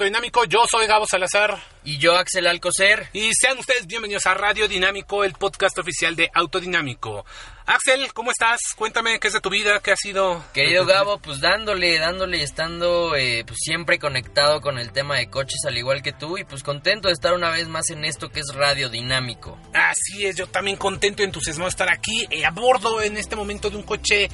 [0.00, 0.46] Autodinámico.
[0.46, 1.62] Yo soy Gabo Salazar.
[1.84, 3.10] Y yo, Axel Alcocer.
[3.12, 7.26] Y sean ustedes bienvenidos a Radio Dinámico, el podcast oficial de Autodinámico.
[7.66, 8.60] Axel, ¿cómo estás?
[8.76, 10.42] Cuéntame qué es de tu vida, qué ha sido.
[10.54, 15.28] Querido Gabo, pues dándole, dándole y estando eh, pues siempre conectado con el tema de
[15.28, 18.30] coches, al igual que tú, y pues contento de estar una vez más en esto
[18.30, 19.58] que es Radio Dinámico.
[19.74, 23.36] Así es, yo también contento y entusiasmado de estar aquí eh, a bordo en este
[23.36, 24.30] momento de un coche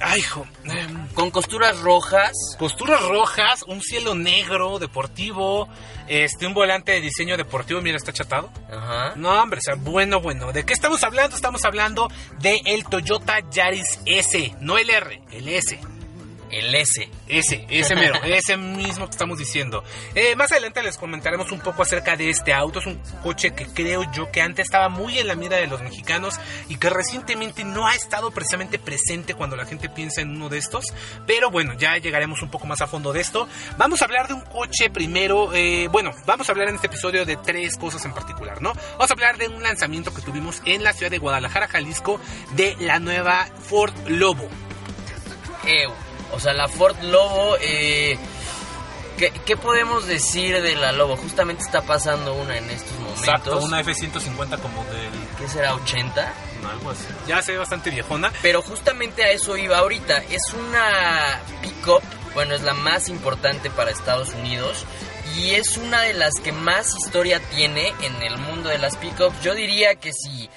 [0.00, 0.46] Ay, hijo.
[0.64, 2.32] Em, con costuras rojas.
[2.58, 5.68] Costuras rojas, un cielo negro deportivo,
[6.08, 8.50] este, un volante de diseño deportivo, mira, está chatado.
[8.70, 9.14] Ajá.
[9.16, 10.52] No, hombre, o sea, bueno, bueno.
[10.52, 11.36] ¿De qué estamos hablando?
[11.36, 12.10] Estamos hablando
[12.40, 15.78] de el Toyota Yaris S, no el R, el S.
[16.54, 17.08] El S.
[17.26, 19.82] Ese, ese mero, ese mismo que estamos diciendo.
[20.14, 22.78] Eh, más adelante les comentaremos un poco acerca de este auto.
[22.78, 25.82] Es un coche que creo yo que antes estaba muy en la mira de los
[25.82, 26.38] mexicanos
[26.68, 30.58] y que recientemente no ha estado precisamente presente cuando la gente piensa en uno de
[30.58, 30.86] estos.
[31.26, 33.48] Pero bueno, ya llegaremos un poco más a fondo de esto.
[33.76, 35.52] Vamos a hablar de un coche primero.
[35.54, 38.72] Eh, bueno, vamos a hablar en este episodio de tres cosas en particular, ¿no?
[38.92, 42.20] Vamos a hablar de un lanzamiento que tuvimos en la ciudad de Guadalajara, Jalisco,
[42.52, 44.48] de la nueva Ford Lobo.
[46.34, 48.18] O sea, la Ford Lobo, eh,
[49.16, 51.16] ¿qué, podemos decir de la Lobo?
[51.16, 53.24] Justamente está pasando una en estos momentos.
[53.24, 55.10] Exacto, una F-150 como del...
[55.38, 56.34] ¿Qué será, 80?
[56.70, 57.06] algo así.
[57.26, 58.32] Ya se ve bastante viejona.
[58.42, 60.18] Pero justamente a eso iba ahorita.
[60.30, 62.02] Es una pick-up,
[62.34, 64.84] bueno, es la más importante para Estados Unidos
[65.36, 69.42] y es una de las que más historia tiene en el mundo de las pickups.
[69.42, 70.48] Yo diría que si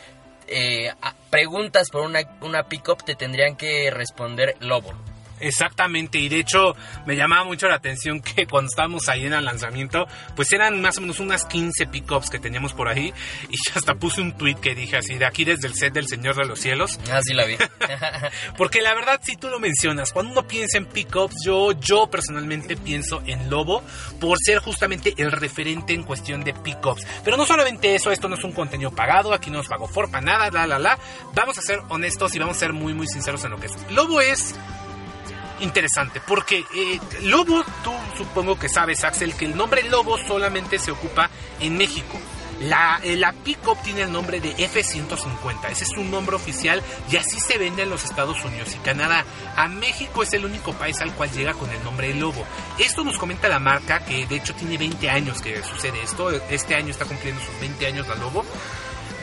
[0.47, 0.93] eh,
[1.29, 4.93] preguntas por una, una pickup te tendrían que responder Lobo.
[5.39, 6.75] Exactamente, y de hecho
[7.05, 10.97] me llamaba mucho la atención que cuando estábamos ahí en el lanzamiento, pues eran más
[10.97, 13.13] o menos unas 15 pickups que teníamos por ahí,
[13.49, 16.07] y yo hasta puse un tweet que dije así, de aquí desde el set del
[16.07, 16.99] Señor de los Cielos.
[17.11, 17.57] Así ah, la vi.
[18.57, 22.75] Porque la verdad, si tú lo mencionas, cuando uno piensa en pickups, yo, yo personalmente
[22.77, 23.83] pienso en Lobo,
[24.19, 27.05] por ser justamente el referente en cuestión de pickups.
[27.23, 30.09] Pero no solamente eso, esto no es un contenido pagado, aquí no nos pagó for
[30.09, 30.99] para nada, la, la, la.
[31.33, 33.91] Vamos a ser honestos y vamos a ser muy, muy sinceros en lo que es.
[33.91, 34.55] Lobo es
[35.59, 40.91] interesante, porque eh, Lobo, tú supongo que sabes, Axel, que el nombre Lobo solamente se
[40.91, 41.29] ocupa
[41.59, 42.19] en México.
[42.61, 46.81] La, la Pickup tiene el nombre de F-150, ese es un nombre oficial
[47.11, 49.25] y así se vende en los Estados Unidos y Canadá.
[49.55, 52.43] A México es el único país al cual llega con el nombre de Lobo.
[52.79, 56.73] Esto nos comenta la marca, que de hecho tiene 20 años que sucede esto, este
[56.73, 58.43] año está cumpliendo sus 20 años la Lobo.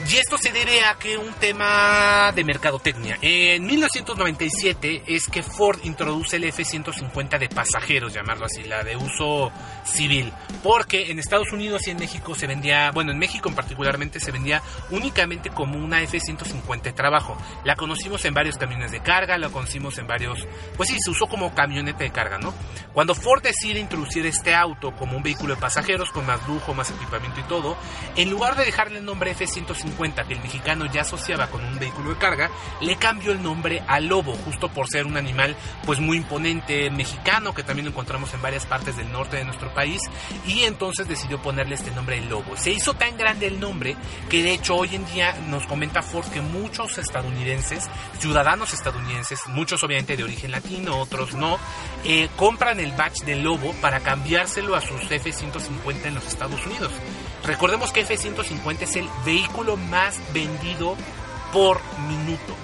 [0.06, 3.18] Y esto se debe a que un tema de mercadotecnia.
[3.22, 9.50] En 1997 es que Ford introduce el F-150 de pasajeros, llamarlo así, la de uso
[9.84, 10.32] civil.
[10.62, 14.30] Porque en Estados Unidos y en México se vendía, bueno, en México en particularmente se
[14.30, 17.36] vendía únicamente como una F-150 de trabajo.
[17.64, 21.26] La conocimos en varios camiones de carga, la conocimos en varios, pues sí, se usó
[21.26, 22.54] como camioneta de carga, ¿no?
[22.92, 26.90] Cuando Ford decide introducir este auto como un vehículo de pasajeros con más lujo, más
[26.90, 27.76] equipamiento y todo,
[28.16, 31.78] en lugar de dejarle el nombre F-150, cuenta que el mexicano ya asociaba con un
[31.78, 32.50] vehículo de carga,
[32.80, 37.54] le cambió el nombre a lobo, justo por ser un animal pues muy imponente mexicano
[37.54, 40.00] que también encontramos en varias partes del norte de nuestro país
[40.46, 42.56] y entonces decidió ponerle este nombre de lobo.
[42.56, 43.96] Se hizo tan grande el nombre
[44.28, 47.88] que de hecho hoy en día nos comenta Ford que muchos estadounidenses,
[48.18, 51.58] ciudadanos estadounidenses, muchos obviamente de origen latino, otros no,
[52.04, 56.92] eh, compran el badge de lobo para cambiárselo a sus F-150 en los Estados Unidos.
[57.44, 60.96] Recordemos que F-150 es el vehículo más vendido
[61.52, 62.54] por minuto.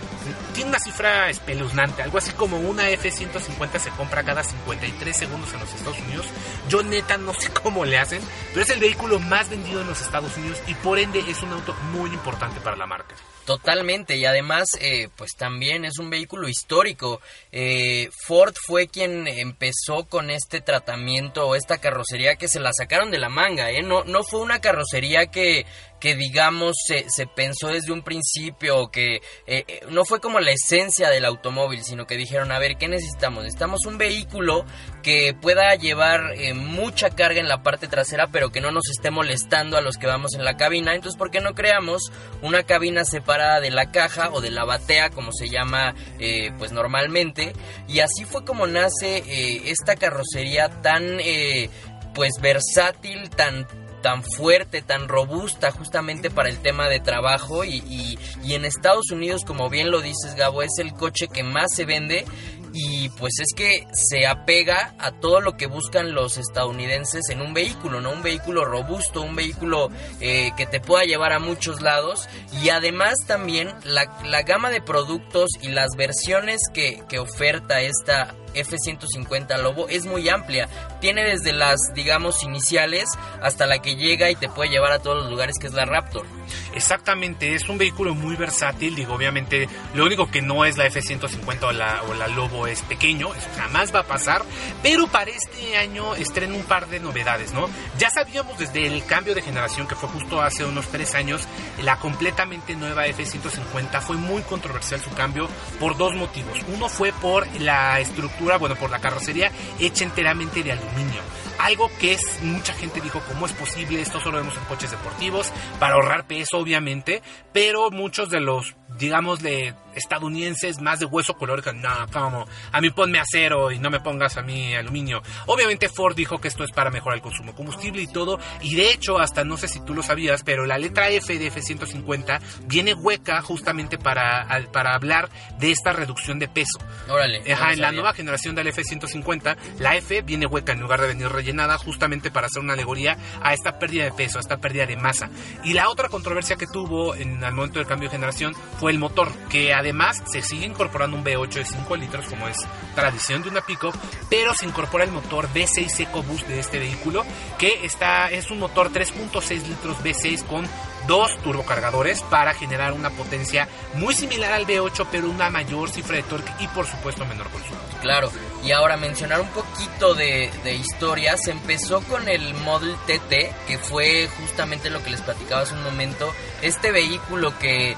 [0.54, 5.60] Tiene una cifra espeluznante, algo así como una F-150 se compra cada 53 segundos en
[5.60, 6.26] los Estados Unidos.
[6.68, 8.20] Yo neta no sé cómo le hacen,
[8.50, 11.52] pero es el vehículo más vendido en los Estados Unidos y por ende es un
[11.52, 13.14] auto muy importante para la marca.
[13.50, 17.20] Totalmente, y además, eh, pues también es un vehículo histórico.
[17.50, 23.18] Eh, Ford fue quien empezó con este tratamiento esta carrocería que se la sacaron de
[23.18, 23.82] la manga, ¿eh?
[23.82, 25.66] No, no fue una carrocería que,
[26.00, 31.10] que digamos se, se pensó desde un principio, que eh, no fue como la esencia
[31.10, 33.44] del automóvil, sino que dijeron, a ver, ¿qué necesitamos?
[33.44, 34.64] Necesitamos un vehículo
[35.02, 39.76] que pueda llevar mucha carga en la parte trasera, pero que no nos esté molestando
[39.76, 40.94] a los que vamos en la cabina.
[40.94, 42.10] Entonces, ¿por qué no creamos
[42.42, 43.60] una cabina separada?
[43.60, 47.52] de la caja o de la batea como se llama eh, pues normalmente
[47.88, 51.70] y así fue como nace eh, esta carrocería tan eh,
[52.14, 53.66] pues versátil tan
[54.02, 57.64] tan fuerte, tan robusta justamente para el tema de trabajo.
[57.64, 61.74] Y, y, en Estados Unidos, como bien lo dices Gabo, es el coche que más
[61.74, 62.24] se vende.
[62.72, 67.52] Y pues es que se apega a todo lo que buscan los estadounidenses en un
[67.52, 68.12] vehículo, ¿no?
[68.12, 69.88] Un vehículo robusto, un vehículo
[70.20, 72.28] eh, que te pueda llevar a muchos lados.
[72.62, 74.04] Y además también la,
[74.42, 80.68] gama de productos y las versiones que, que oferta esta F-150 Lobo es muy amplia.
[81.00, 83.08] Tiene desde las, digamos, iniciales
[83.42, 85.84] hasta la que llega y te puede llevar a todos los lugares que es la
[85.84, 86.26] Raptor.
[86.74, 91.62] Exactamente, es un vehículo muy versátil, digo, obviamente lo único que no es la F-150
[91.62, 94.42] o la, o la Lobo es pequeño, eso jamás va a pasar,
[94.82, 97.68] pero para este año estrena un par de novedades, ¿no?
[97.98, 101.42] Ya sabíamos desde el cambio de generación que fue justo hace unos tres años,
[101.82, 105.48] la completamente nueva F-150 fue muy controversial su cambio
[105.78, 106.58] por dos motivos.
[106.74, 111.20] Uno fue por la estructura, bueno, por la carrocería hecha enteramente de aluminio
[111.64, 115.52] algo que es mucha gente dijo cómo es posible esto solo vemos en coches deportivos
[115.78, 117.22] para ahorrar peso obviamente
[117.52, 122.80] pero muchos de los digamos de estadounidenses más de hueso color que no, como a
[122.80, 125.22] mí ponme acero y no me pongas a mí aluminio.
[125.46, 128.74] Obviamente Ford dijo que esto es para mejorar el consumo de combustible y todo, y
[128.74, 132.40] de hecho hasta no sé si tú lo sabías, pero la letra F de F150
[132.66, 135.28] viene hueca justamente para, para hablar
[135.58, 136.78] de esta reducción de peso.
[137.08, 137.42] Órale.
[137.52, 141.28] Ajá, en la nueva generación del F150, la F viene hueca en lugar de venir
[141.50, 144.96] rellenada justamente para hacer una alegoría a esta pérdida de peso, a esta pérdida de
[144.96, 145.30] masa.
[145.64, 148.98] Y la otra controversia que tuvo en el momento del cambio de generación fue el
[148.98, 152.58] motor, que Además, se sigue incorporando un V8 de 5 litros, como es
[152.94, 153.94] tradición de una pickup,
[154.28, 157.24] pero se incorpora el motor V6 EcoBoost de este vehículo,
[157.58, 160.66] que está, es un motor 3.6 litros V6 con
[161.06, 166.22] dos turbocargadores para generar una potencia muy similar al V8, pero una mayor cifra de
[166.22, 167.80] torque y, por supuesto, menor consumo.
[168.00, 168.30] Claro,
[168.64, 173.78] y ahora mencionar un poquito de, de, historia, se empezó con el Model TT, que
[173.78, 176.32] fue justamente lo que les platicaba hace un momento,
[176.62, 177.96] este vehículo que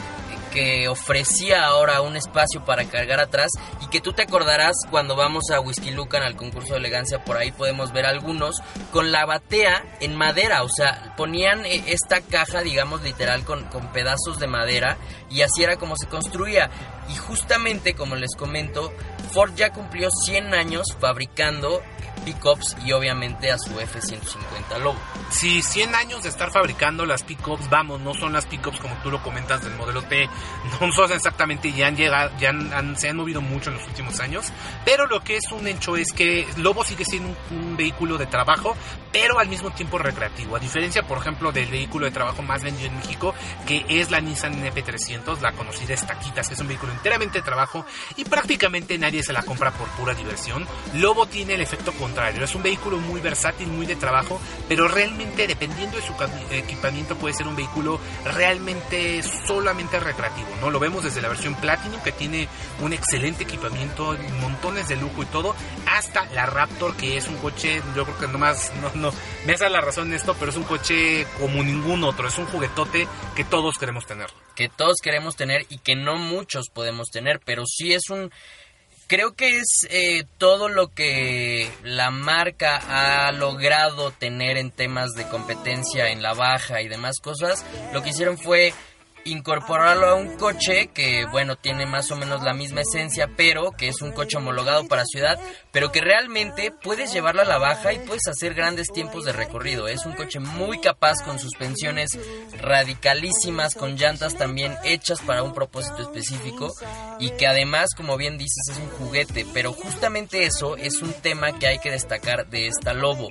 [0.52, 3.50] que ofrecía ahora un espacio para cargar atrás
[3.80, 7.36] y que tú te acordarás cuando vamos a Whisky Lucan al concurso de elegancia, por
[7.36, 8.56] ahí podemos ver algunos
[8.92, 13.92] con la batea en madera, o sea, ponían eh, esta caja, digamos literal, con, con
[13.92, 14.98] pedazos de madera
[15.30, 16.70] y así era como se construía.
[17.08, 18.92] Y justamente, como les comento,
[19.32, 21.82] Ford ya cumplió 100 años fabricando
[22.24, 24.98] pickups y obviamente a su F-150 Lobo.
[25.30, 29.10] Sí, 100 años de estar fabricando las pickups, vamos, no son las pickups como tú
[29.10, 30.28] lo comentas del modelo T,
[30.80, 34.20] no son exactamente, ya han llegado, ya han, se han movido mucho en los últimos
[34.20, 34.52] años,
[34.84, 38.76] pero lo que es un hecho es que Lobo sigue siendo un, vehículo de trabajo,
[39.10, 42.88] pero al mismo tiempo recreativo, a diferencia, por ejemplo, del vehículo de trabajo más vendido
[42.88, 43.34] en México,
[43.66, 47.86] que es la Nissan NP300, la conocida Estaquitas, que es un vehículo enteramente de trabajo
[48.16, 50.66] y prácticamente nadie se la compra por pura diversión.
[50.94, 52.11] Lobo tiene el efecto con
[52.42, 56.12] es un vehículo muy versátil, muy de trabajo, pero realmente dependiendo de su
[56.50, 60.70] equipamiento puede ser un vehículo realmente solamente recreativo, ¿no?
[60.70, 62.48] Lo vemos desde la versión Platinum que tiene
[62.80, 65.54] un excelente equipamiento, montones de lujo y todo,
[65.86, 69.12] hasta la Raptor que es un coche, yo creo que nomás, no, no,
[69.46, 72.46] me hace la razón en esto, pero es un coche como ningún otro, es un
[72.46, 74.28] juguetote que todos queremos tener.
[74.54, 78.30] Que todos queremos tener y que no muchos podemos tener, pero sí es un
[79.12, 85.28] creo que es eh, todo lo que la marca ha logrado tener en temas de
[85.28, 87.62] competencia en la baja y demás cosas.
[87.92, 88.72] Lo que hicieron fue
[89.24, 93.88] incorporarlo a un coche que, bueno, tiene más o menos la misma esencia, pero que
[93.88, 95.38] es un coche homologado para ciudad,
[95.70, 99.88] pero que realmente puedes llevarlo a la baja y puedes hacer grandes tiempos de recorrido.
[99.88, 102.18] Es un coche muy capaz con suspensiones
[102.60, 106.72] radicalísimas, con llantas también hechas para un propósito específico
[107.18, 111.58] y que además, como bien dices, es un juguete, pero justamente eso es un tema
[111.58, 113.28] que hay que destacar de esta Lobo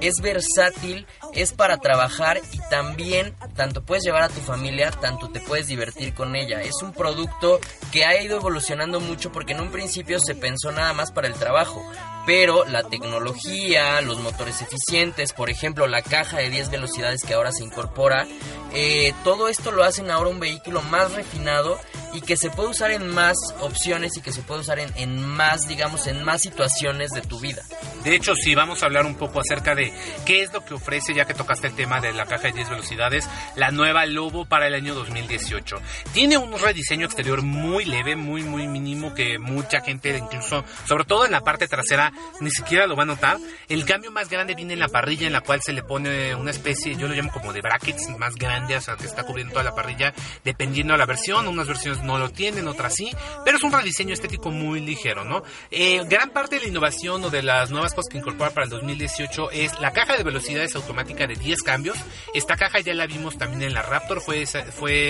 [0.00, 5.40] es versátil, es para trabajar y también tanto puedes llevar a tu familia, tanto te
[5.40, 6.62] puedes divertir con ella.
[6.62, 7.60] Es un producto
[7.92, 11.34] que ha ido evolucionando mucho porque en un principio se pensó nada más para el
[11.34, 11.82] trabajo,
[12.26, 17.52] pero la tecnología, los motores eficientes, por ejemplo la caja de 10 velocidades que ahora
[17.52, 18.26] se incorpora,
[18.72, 21.78] eh, todo esto lo hacen ahora un vehículo más refinado
[22.12, 25.24] y que se puede usar en más opciones y que se puede usar en, en
[25.24, 27.62] más, digamos, en más situaciones de tu vida.
[28.04, 29.92] De hecho, sí, vamos a hablar un poco acerca de
[30.24, 32.70] qué es lo que ofrece, ya que tocaste el tema de la caja de 10
[32.70, 35.76] velocidades, la nueva Lobo para el año 2018.
[36.12, 41.24] Tiene un rediseño exterior muy leve, muy, muy mínimo, que mucha gente, incluso, sobre todo
[41.24, 43.38] en la parte trasera, ni siquiera lo va a notar.
[43.68, 46.50] El cambio más grande viene en la parrilla, en la cual se le pone una
[46.50, 49.64] especie, yo lo llamo como de brackets más grande, o sea, que está cubriendo toda
[49.64, 51.46] la parrilla, dependiendo de la versión.
[51.48, 53.10] Unas versiones no lo tienen, otras sí,
[53.44, 55.42] pero es un rediseño estético muy ligero, ¿no?
[55.70, 58.70] Eh, gran parte de la innovación o de las nuevas cosas que incorpora para el
[58.70, 61.96] 2018 es la caja de velocidades automática de 10 cambios.
[62.34, 65.09] Esta caja ya la vimos también en la Raptor, fue, fue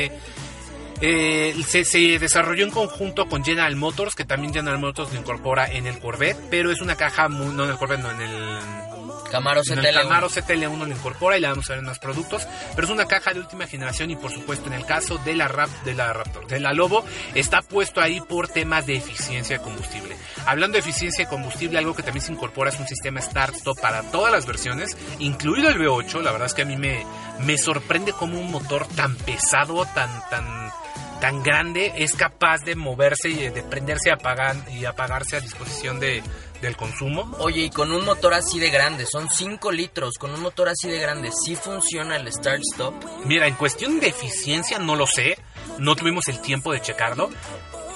[1.00, 5.87] eh, se, desarrolló en conjunto con General Motors, que también General Motors lo incorpora en
[5.87, 8.90] el Corvette, pero es una caja muy, no en el Corvette, no en el
[9.31, 10.03] Camaro En el CTL1.
[10.03, 13.33] Camaro CTL1 lo incorpora y le vamos a ver unos productos, pero es una caja
[13.33, 16.47] de última generación y por supuesto en el caso de la Rap, de la Raptor,
[16.47, 20.17] de la Lobo, está puesto ahí por temas de eficiencia de combustible.
[20.47, 24.03] Hablando de eficiencia de combustible, algo que también se incorpora es un sistema Start-Stop para
[24.11, 26.23] todas las versiones, incluido el V8.
[26.23, 27.05] La verdad es que a mí me,
[27.41, 30.73] me sorprende cómo un motor tan pesado, tan, tan,
[31.21, 36.01] tan grande, es capaz de moverse y de prenderse y, apagar, y apagarse a disposición
[36.01, 36.23] de,
[36.61, 37.37] del consumo.
[37.38, 40.88] Oye, y con un motor así de grande, son 5 litros, con un motor así
[40.88, 42.95] de grande, ¿sí funciona el start-stop?
[43.25, 45.38] Mira, en cuestión de eficiencia no lo sé,
[45.79, 47.31] no tuvimos el tiempo de checarlo.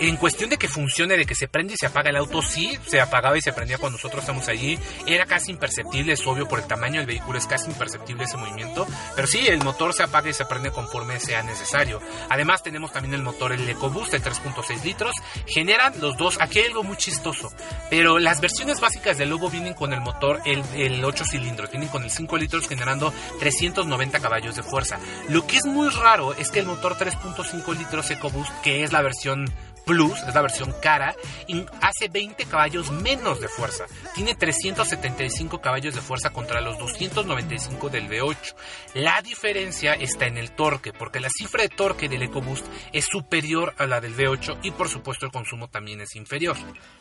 [0.01, 2.77] En cuestión de que funcione, de que se prende y se apaga el auto, sí,
[2.87, 4.79] se apagaba y se prendía cuando nosotros estamos allí.
[5.07, 8.87] Era casi imperceptible, es obvio, por el tamaño del vehículo es casi imperceptible ese movimiento.
[9.15, 12.01] Pero sí, el motor se apaga y se prende conforme sea necesario.
[12.29, 15.15] Además tenemos también el motor, el EcoBoost, de 3.6 litros.
[15.47, 17.53] Generan los dos, aquí hay algo muy chistoso.
[17.89, 21.89] Pero las versiones básicas del Lobo vienen con el motor, el, el 8 cilindros, vienen
[21.89, 24.99] con el 5 litros generando 390 caballos de fuerza.
[25.29, 29.03] Lo que es muy raro es que el motor 3.5 litros EcoBoost, que es la
[29.03, 29.47] versión
[29.85, 31.15] Plus, es la versión cara,
[31.47, 33.85] y hace 20 caballos menos de fuerza.
[34.15, 38.55] Tiene 375 caballos de fuerza contra los 295 del V8.
[38.95, 43.75] La diferencia está en el torque, porque la cifra de torque del EcoBoost es superior
[43.79, 46.57] a la del V8 y por supuesto el consumo también es inferior.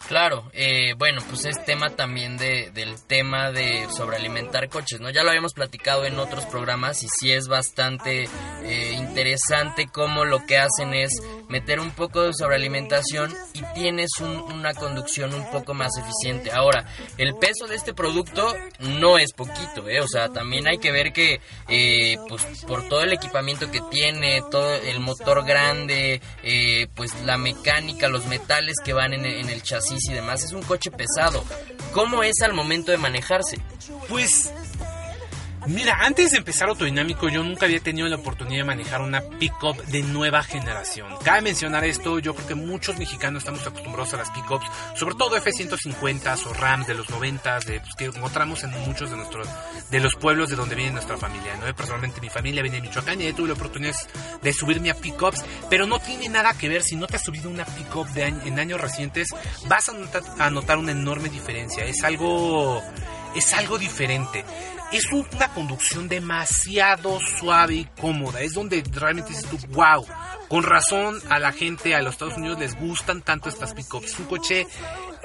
[0.07, 5.09] Claro, eh, bueno, pues es tema también de, del tema de sobrealimentar coches, ¿no?
[5.09, 8.27] Ya lo habíamos platicado en otros programas y sí es bastante
[8.63, 11.11] eh, interesante cómo lo que hacen es
[11.47, 12.72] meter un poco de sobrealimentación
[13.53, 16.51] y tienes un- una conducción un poco más eficiente.
[16.51, 16.85] Ahora,
[17.17, 19.99] el peso de este producto no es poquito, ¿eh?
[20.01, 21.39] O sea, también hay que ver que,
[21.69, 27.37] eh, pues por todo el equipamiento que tiene, todo el motor grande, eh, pues la
[27.37, 31.43] mecánica, los metales que van en en el chasis y demás, es un coche pesado.
[31.93, 33.57] ¿Cómo es al momento de manejarse?
[34.09, 34.51] Pues,
[35.67, 39.77] mira, antes de empezar Autodinámico, yo nunca había tenido la oportunidad de manejar una pickup
[39.85, 41.07] de nueva generación.
[41.23, 44.65] Cabe mencionar esto, yo creo que muchos mexicanos estamos acostumbrados a las pickups,
[44.95, 49.17] sobre todo F-150 o Rams de los 90, de, pues, que encontramos en muchos de
[49.17, 49.47] nuestros
[49.89, 51.55] de los pueblos de donde viene nuestra familia.
[51.57, 51.73] ¿no?
[51.75, 53.93] Personalmente, mi familia viene de Michoacán y tuve la oportunidad
[54.41, 57.49] de subirme a pickups, pero no tiene nada que ver si no te has subido
[57.49, 59.29] una pickup en años recientes,
[59.67, 61.85] vas a notar una enorme diferencia.
[61.85, 62.81] Es algo
[63.35, 64.43] es algo diferente.
[64.93, 68.41] Es un- una conducción demasiado suave y cómoda.
[68.41, 70.05] Es donde realmente dices tú, wow.
[70.49, 74.05] Con razón a la gente, a los Estados Unidos les gustan tanto estas pickups.
[74.13, 74.67] Es un coche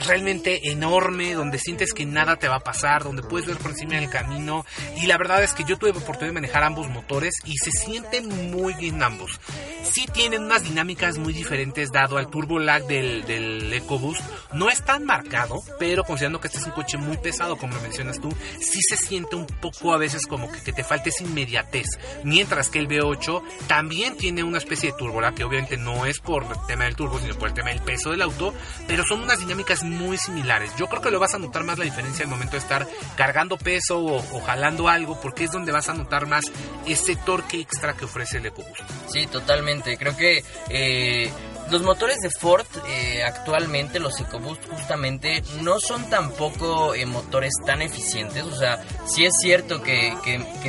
[0.06, 3.94] realmente enorme, donde sientes que nada te va a pasar, donde puedes ver por encima
[3.94, 4.64] del camino.
[4.96, 7.70] Y la verdad es que yo tuve la oportunidad de manejar ambos motores y se
[7.70, 9.40] sienten muy bien ambos.
[9.82, 14.20] Sí tienen unas dinámicas muy diferentes dado al turbo lag del, del EcoBoost.
[14.52, 17.80] No es tan marcado, pero considerando que este es un coche muy pesado, como lo
[17.80, 21.86] mencionas tú, sí se siente un poco a veces como que, te falta esa inmediatez.
[22.24, 26.20] Mientras que el V8 también tiene una especie de turbo lag, que obviamente no es
[26.20, 28.54] por el tema del turbo, sino por el tema del peso del auto,
[28.86, 30.72] pero son unas dinámicas muy similares.
[30.76, 33.56] Yo creo que lo vas a notar más la diferencia al momento de estar cargando
[33.56, 36.46] peso o, jalando algo, porque es donde vas a notar más
[36.86, 38.82] ese torque extra que ofrece el EcoBoost.
[39.08, 39.96] Sí, totalmente.
[39.96, 41.30] Creo que eh,
[41.70, 47.82] los motores de Ford eh, actualmente, los EcoBoost justamente, no son tampoco eh, motores tan
[47.82, 48.44] eficientes.
[48.44, 50.16] O sea, sí es cierto que,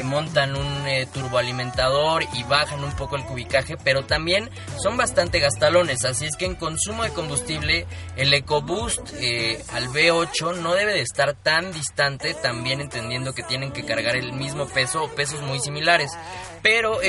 [0.04, 4.50] montan un eh, turboalimentador y bajan un poco el cubicaje, pero también
[4.82, 6.04] son bastante gastalones.
[6.06, 11.02] Así es que en consumo de combustible, el EcoBoost eh, al V8 no debe de
[11.02, 15.60] estar tan distante, también entendiendo que tienen que cargar el mismo peso o pesos muy
[15.60, 16.12] similares.
[16.62, 17.00] Pero,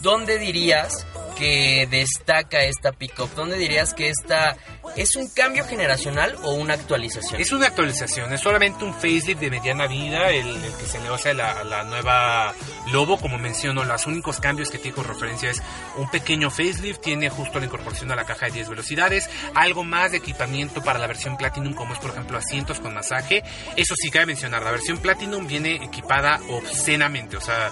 [0.00, 3.30] ¿dónde dirías que destaca esta pickup?
[3.34, 4.56] ¿Dónde dirías que esta
[4.96, 7.40] es un cambio generacional o una actualización?
[7.40, 11.30] Es una actualización, es solamente un facelift de mediana vida, el, que se le hace
[11.30, 12.54] a la, la nueva
[12.92, 15.62] Lobo, como menciono, los únicos cambios que tiene con referencia es
[15.96, 20.12] un pequeño facelift, tiene justo la incorporación a la caja de 10 velocidades, algo más
[20.12, 23.42] de equipamiento para la versión Platinum, como es por ejemplo asientos con masaje,
[23.76, 27.70] eso sí cabe mencionar, la versión Platinum viene equipada obscenamente, o sea...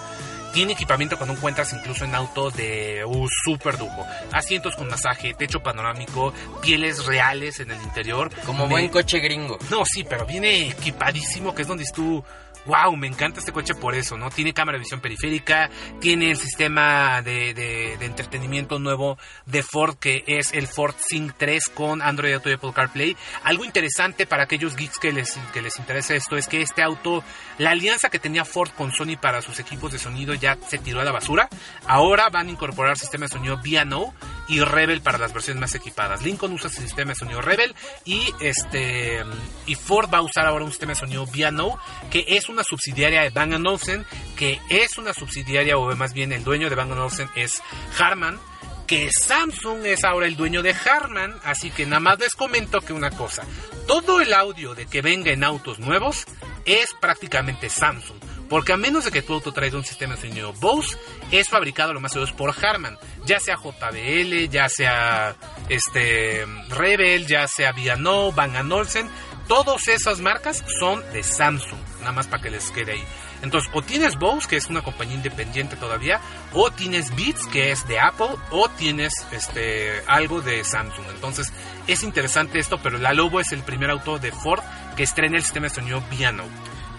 [0.53, 4.05] Tiene equipamiento cuando encuentras incluso en autos de uh, super lujo.
[4.31, 6.31] Asientos con masaje, techo panorámico,
[6.61, 8.29] pieles reales en el interior.
[8.45, 9.57] Como Me- buen coche gringo.
[9.71, 12.23] no, sí, pero viene equipadísimo, que es donde tú...
[12.65, 14.29] Wow, me encanta este coche por eso, ¿no?
[14.29, 20.23] Tiene cámara de visión periférica, tiene el sistema de, de- entretenimiento nuevo de Ford, que
[20.27, 23.17] es el Ford Sync 3 con Android Auto y Apple CarPlay.
[23.43, 27.23] Algo interesante para aquellos geeks que les, que les interesa esto es que este auto,
[27.57, 31.01] la alianza que tenía Ford con Sony para sus equipos de sonido ya se tiró
[31.01, 31.49] a la basura.
[31.87, 34.13] Ahora van a incorporar sistema de sonido B&O,
[34.47, 36.21] y Rebel para las versiones más equipadas.
[36.23, 39.23] Lincoln usa su sistema de sonido Rebel y este
[39.65, 41.77] y Ford va a usar ahora un sistema de sonido Viano
[42.11, 46.43] que es una subsidiaria de Bang Olufsen, que es una subsidiaria o más bien el
[46.43, 47.61] dueño de Bang Olufsen es
[47.99, 48.39] Harman
[48.87, 52.93] que Samsung es ahora el dueño de Harman, así que nada más les comento que
[52.93, 53.43] una cosa,
[53.87, 56.25] todo el audio de que venga en autos nuevos
[56.65, 58.32] es prácticamente Samsung.
[58.53, 60.95] Porque a menos de que tu auto traiga un sistema de sonido Bose,
[61.31, 62.99] es fabricado lo más seguro por Harman.
[63.25, 65.35] Ya sea JBL, ya sea
[65.69, 69.09] este Rebel, ya sea Viano, Bang Olufsen.
[69.47, 71.79] Todas esas marcas son de Samsung.
[72.01, 73.03] Nada más para que les quede ahí.
[73.41, 76.21] Entonces, o tienes Bose, que es una compañía independiente todavía,
[76.53, 81.07] o tienes Beats, que es de Apple, o tienes este algo de Samsung.
[81.09, 81.51] Entonces,
[81.87, 84.61] es interesante esto, pero la Lobo es el primer auto de Ford
[84.95, 86.43] que estrena el sistema de sonido Piano.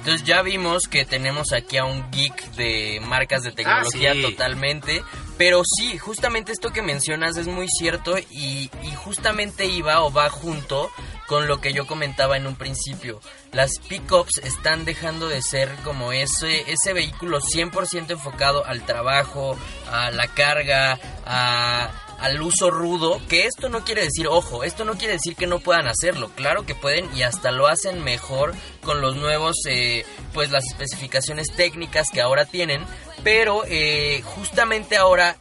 [0.05, 4.21] Entonces ya vimos que tenemos aquí a un geek de marcas de tecnología Ah, sí.
[4.23, 5.03] totalmente.
[5.39, 10.29] Pero sí, justamente esto que mencionas es muy cierto y, y justamente iba o va
[10.29, 10.91] junto
[11.27, 13.19] con lo que yo comentaba en un principio.
[13.53, 19.57] Las pickups están dejando de ser como ese, ese vehículo 100% enfocado al trabajo,
[19.91, 24.95] a la carga, a, al uso rudo, que esto no quiere decir, ojo, esto no
[24.95, 29.01] quiere decir que no puedan hacerlo, claro que pueden y hasta lo hacen mejor con
[29.01, 32.85] los nuevos, eh, pues las especificaciones técnicas que ahora tienen,
[33.23, 35.37] pero eh, justamente ahora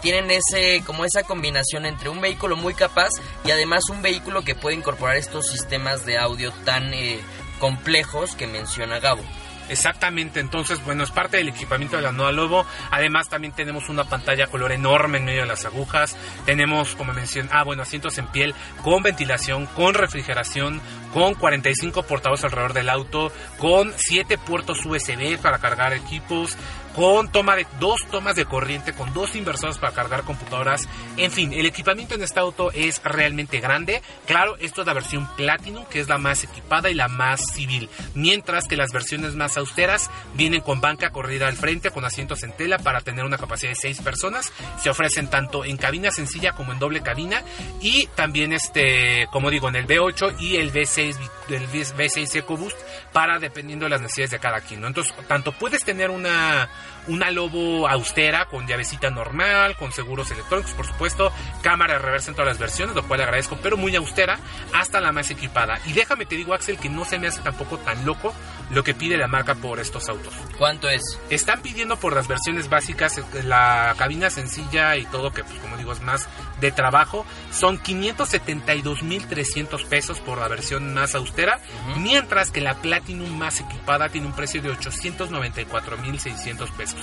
[0.00, 3.10] tienen ese como esa combinación entre un vehículo muy capaz
[3.44, 7.20] y además un vehículo que puede incorporar estos sistemas de audio tan eh,
[7.58, 9.22] complejos que menciona Gabo.
[9.70, 12.66] Exactamente, entonces, bueno, es parte del equipamiento de la nueva Lobo.
[12.90, 16.16] Además, también tenemos una pantalla color enorme en medio de las agujas.
[16.44, 20.80] Tenemos, como mencioné, ah, bueno, asientos en piel con ventilación, con refrigeración,
[21.14, 26.56] con 45 portavoces alrededor del auto, con 7 puertos USB para cargar equipos,
[27.00, 30.86] con toma de dos tomas de corriente, con dos inversores para cargar computadoras.
[31.16, 34.02] En fin, el equipamiento en este auto es realmente grande.
[34.26, 37.88] Claro, esto es la versión Platinum, que es la más equipada y la más civil.
[38.12, 42.52] Mientras que las versiones más austeras vienen con banca corrida al frente, con asientos en
[42.52, 44.52] tela para tener una capacidad de 6 personas.
[44.78, 47.42] Se ofrecen tanto en cabina sencilla como en doble cabina.
[47.80, 51.16] Y también, este, como digo, en el V8 y el V6,
[51.48, 52.76] el V6 EcoBoost
[53.14, 54.84] para dependiendo de las necesidades de cada quien.
[54.84, 56.68] Entonces, tanto puedes tener una
[57.08, 61.32] una Lobo austera con llavecita normal, con seguros electrónicos, por supuesto,
[61.62, 64.38] cámara reversa en todas las versiones, lo cual agradezco, pero muy austera,
[64.74, 65.80] hasta la más equipada.
[65.86, 68.34] Y déjame te digo, Axel, que no se me hace tampoco tan loco
[68.70, 70.34] lo que pide la marca por estos autos.
[70.58, 71.02] ¿Cuánto es?
[71.28, 75.76] Están pidiendo por las versiones básicas, eh, la cabina sencilla y todo, que pues como
[75.76, 76.28] digo es más
[76.60, 81.60] de trabajo, son 572.300 pesos por la versión más austera,
[81.96, 87.00] mientras que la Platinum más equipada tiene un precio de 894.600 pesos.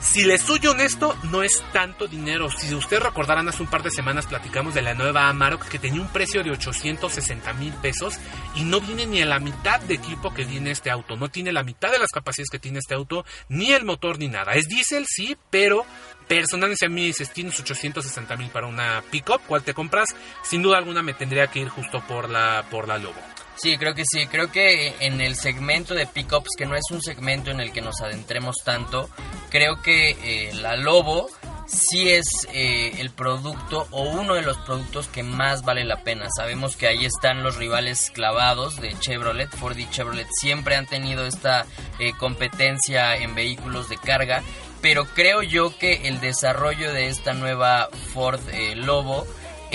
[0.00, 2.50] Si les soy honesto, no es tanto dinero.
[2.50, 6.00] Si ustedes recordarán, hace un par de semanas platicamos de la nueva Amarok que tenía
[6.00, 8.18] un precio de 860 mil pesos
[8.54, 11.16] y no viene ni a la mitad de equipo que viene este auto.
[11.16, 14.28] No tiene la mitad de las capacidades que tiene este auto, ni el motor ni
[14.28, 14.52] nada.
[14.52, 15.84] Es diésel, sí, pero
[16.28, 20.14] personalmente a mí dices, tienes 860 mil para una pickup, ¿cuál te compras?
[20.42, 23.33] Sin duda alguna me tendría que ir justo por la, por la Lobo.
[23.56, 24.26] Sí, creo que sí.
[24.26, 27.80] Creo que en el segmento de pickups, que no es un segmento en el que
[27.80, 29.08] nos adentremos tanto,
[29.50, 31.28] creo que eh, la Lobo
[31.66, 36.26] sí es eh, el producto o uno de los productos que más vale la pena.
[36.36, 39.50] Sabemos que ahí están los rivales clavados de Chevrolet.
[39.50, 41.64] Ford y Chevrolet siempre han tenido esta
[42.00, 44.42] eh, competencia en vehículos de carga.
[44.82, 48.40] Pero creo yo que el desarrollo de esta nueva Ford
[48.74, 49.26] Lobo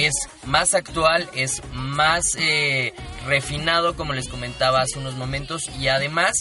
[0.05, 0.13] es
[0.45, 2.93] más actual, es más eh,
[3.25, 6.31] refinado, como les comentaba hace unos momentos, y además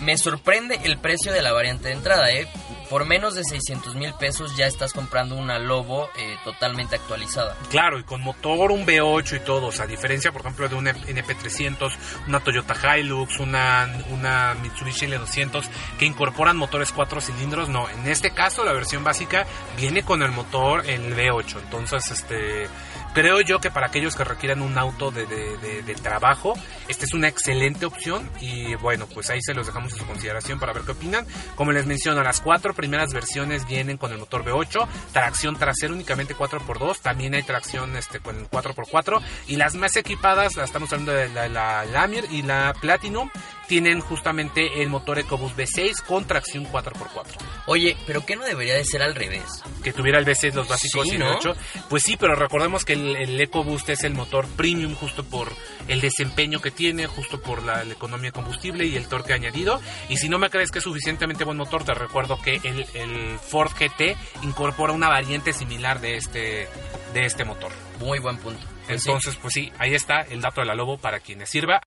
[0.00, 2.48] me sorprende el precio de la variante de entrada, ¿eh?
[2.90, 7.56] Por menos de 600 mil pesos ya estás comprando una Lobo eh, totalmente actualizada.
[7.70, 9.70] Claro, y con motor, un V8 y todo.
[9.80, 11.92] A diferencia, por ejemplo, de una NP300,
[12.28, 15.64] una Toyota Hilux, una, una Mitsubishi L200,
[15.98, 17.68] que incorporan motores 4 cilindros.
[17.68, 19.46] No, en este caso, la versión básica
[19.76, 21.58] viene con el motor, el V8.
[21.64, 22.68] Entonces, este.
[23.16, 26.52] Creo yo que para aquellos que requieran un auto de, de, de, trabajo,
[26.86, 30.60] esta es una excelente opción y bueno, pues ahí se los dejamos a su consideración
[30.60, 31.26] para ver qué opinan.
[31.54, 36.36] Como les menciono, las cuatro primeras versiones vienen con el motor V8, tracción trasera únicamente
[36.36, 41.12] 4x2, también hay tracción este, con el 4x4 y las más equipadas, las estamos hablando
[41.12, 43.30] de la, la Lamir y la Platinum,
[43.66, 47.24] tienen justamente el motor EcoBoost V6 con tracción 4x4.
[47.66, 49.62] Oye, pero ¿qué no debería de ser al revés?
[49.82, 51.36] Que tuviera el V6 los básicos Sí, y el ¿no?
[51.36, 51.54] 8.
[51.88, 55.52] Pues sí, pero recordemos que el, el EcoBoost es el motor premium justo por
[55.88, 59.80] el desempeño que tiene, justo por la, la economía de combustible y el torque añadido.
[60.08, 63.38] Y si no me crees que es suficientemente buen motor, te recuerdo que el, el
[63.38, 66.68] Ford GT incorpora una variante similar de este,
[67.12, 67.72] de este motor.
[68.00, 68.64] Muy buen punto.
[68.86, 69.08] Pues sí.
[69.08, 71.80] Entonces, pues sí, ahí está el dato de la Lobo para quienes sirva.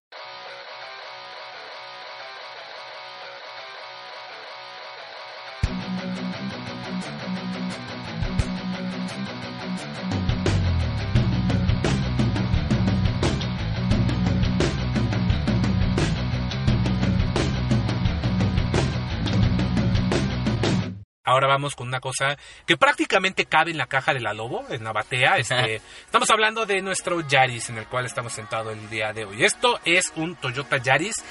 [21.29, 24.83] Ahora vamos con una cosa que prácticamente cabe en la caja de la Lobo, en
[24.83, 25.37] la batea.
[25.39, 29.43] Este, estamos hablando de nuestro Yaris en el cual estamos sentados el día de hoy.
[29.43, 31.23] Esto es un Toyota Yaris.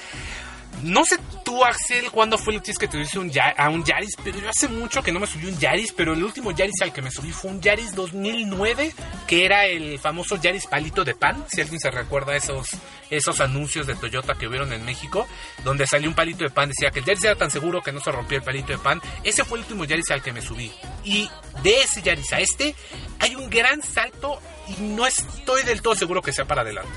[0.83, 4.39] No sé tú, Axel, cuándo fue el que te subiste un a un Yaris, pero
[4.39, 7.01] yo hace mucho que no me subí un Yaris, pero el último Yaris al que
[7.01, 8.93] me subí fue un Yaris 2009,
[9.27, 12.69] que era el famoso Yaris palito de pan, si alguien se recuerda esos,
[13.09, 15.27] esos anuncios de Toyota que hubieron en México,
[15.63, 17.99] donde salió un palito de pan, decía que el Yaris era tan seguro que no
[17.99, 19.01] se rompía el palito de pan.
[19.23, 20.71] Ese fue el último Yaris al que me subí.
[21.03, 21.29] Y
[21.61, 22.75] de ese Yaris a este,
[23.19, 26.91] hay un gran salto y no estoy del todo seguro que sea para adelante.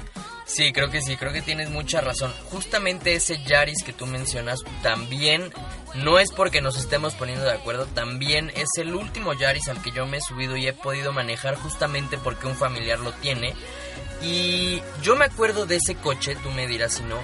[0.44, 2.32] Sí, creo que sí, creo que tienes mucha razón.
[2.50, 5.52] Justamente ese Yaris que tú mencionas también
[5.94, 9.92] no es porque nos estemos poniendo de acuerdo, también es el último Yaris al que
[9.92, 13.54] yo me he subido y he podido manejar justamente porque un familiar lo tiene.
[14.20, 17.18] Y yo me acuerdo de ese coche, tú me dirás si no.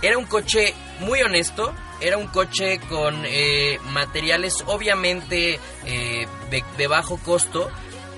[0.00, 6.86] Era un coche muy honesto, era un coche con eh, materiales obviamente eh, de, de
[6.86, 7.68] bajo costo,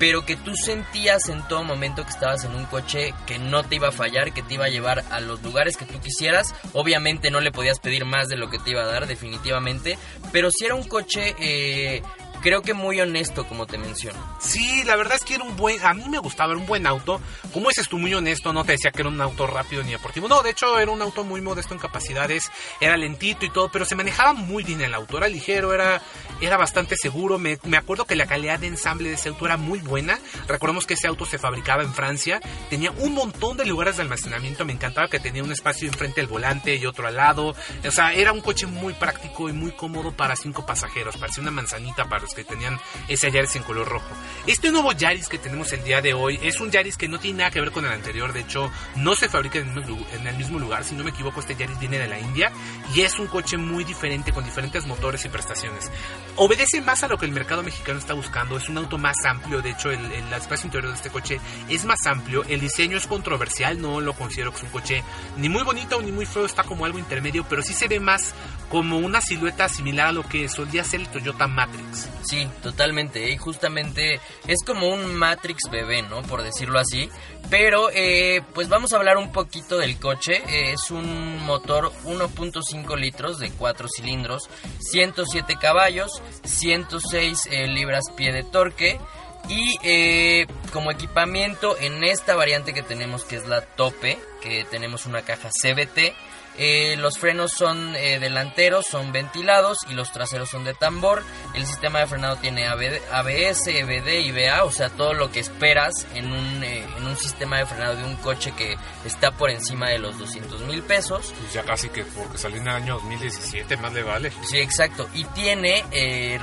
[0.00, 3.76] pero que tú sentías en todo momento que estabas en un coche que no te
[3.76, 6.54] iba a fallar, que te iba a llevar a los lugares que tú quisieras.
[6.72, 9.98] Obviamente no le podías pedir más de lo que te iba a dar, definitivamente,
[10.32, 12.02] pero si era un coche, eh,
[12.40, 14.18] creo que muy honesto, como te menciono.
[14.40, 16.86] Sí, la verdad es que era un buen, a mí me gustaba, era un buen
[16.86, 17.20] auto.
[17.52, 20.28] Como dices tú, muy honesto, no te decía que era un auto rápido ni deportivo.
[20.28, 22.50] No, de hecho era un auto muy modesto en capacidades,
[22.80, 26.00] era lentito y todo, pero se manejaba muy bien el auto, era ligero, era,
[26.40, 27.38] era bastante seguro.
[27.38, 30.18] Me, me acuerdo que la calidad de ensamble de ese auto era muy buena.
[30.48, 34.64] Recordemos que ese auto se fabricaba en Francia, tenía un montón de lugares de almacenamiento,
[34.64, 37.54] me encantaba que tenía un espacio enfrente del volante y otro al lado.
[37.86, 41.50] O sea, era un coche muy práctico y muy cómodo para cinco pasajeros, parecía una
[41.50, 44.08] manzanita para que tenían ese Yaris en color rojo.
[44.46, 47.38] Este nuevo Yaris que tenemos el día de hoy es un Yaris que no tiene
[47.38, 50.06] nada que ver con el anterior, de hecho no se fabrica en el mismo, lu-
[50.12, 52.52] en el mismo lugar, si no me equivoco este Yaris viene de la India
[52.94, 55.90] y es un coche muy diferente con diferentes motores y prestaciones.
[56.36, 59.60] Obedece más a lo que el mercado mexicano está buscando, es un auto más amplio,
[59.62, 63.06] de hecho el, el espacio interior de este coche es más amplio, el diseño es
[63.06, 65.02] controversial, no lo considero que es un coche
[65.36, 68.34] ni muy bonito ni muy feo, está como algo intermedio, pero sí se ve más
[68.68, 72.08] como una silueta similar a lo que solía ser el Toyota Matrix.
[72.22, 73.30] Sí, totalmente.
[73.30, 76.22] Y justamente es como un Matrix bebé, ¿no?
[76.22, 77.08] Por decirlo así.
[77.48, 80.42] Pero, eh, pues vamos a hablar un poquito del coche.
[80.48, 84.48] Eh, es un motor 1.5 litros de 4 cilindros,
[84.80, 89.00] 107 caballos, 106 eh, libras pie de torque.
[89.48, 95.06] Y eh, como equipamiento en esta variante que tenemos que es la tope, que tenemos
[95.06, 96.14] una caja CBT,
[96.62, 101.24] eh, los frenos son eh, delanteros, son ventilados y los traseros son de tambor.
[101.54, 106.06] El sistema de frenado tiene ABS, EBD y BA, o sea, todo lo que esperas
[106.14, 109.88] en un, eh, en un sistema de frenado de un coche que está por encima
[109.88, 111.32] de los 200 mil pesos.
[111.40, 114.30] Pues ya casi que porque salió en el año 2017, más le vale.
[114.46, 115.08] Sí, exacto.
[115.14, 115.82] Y tiene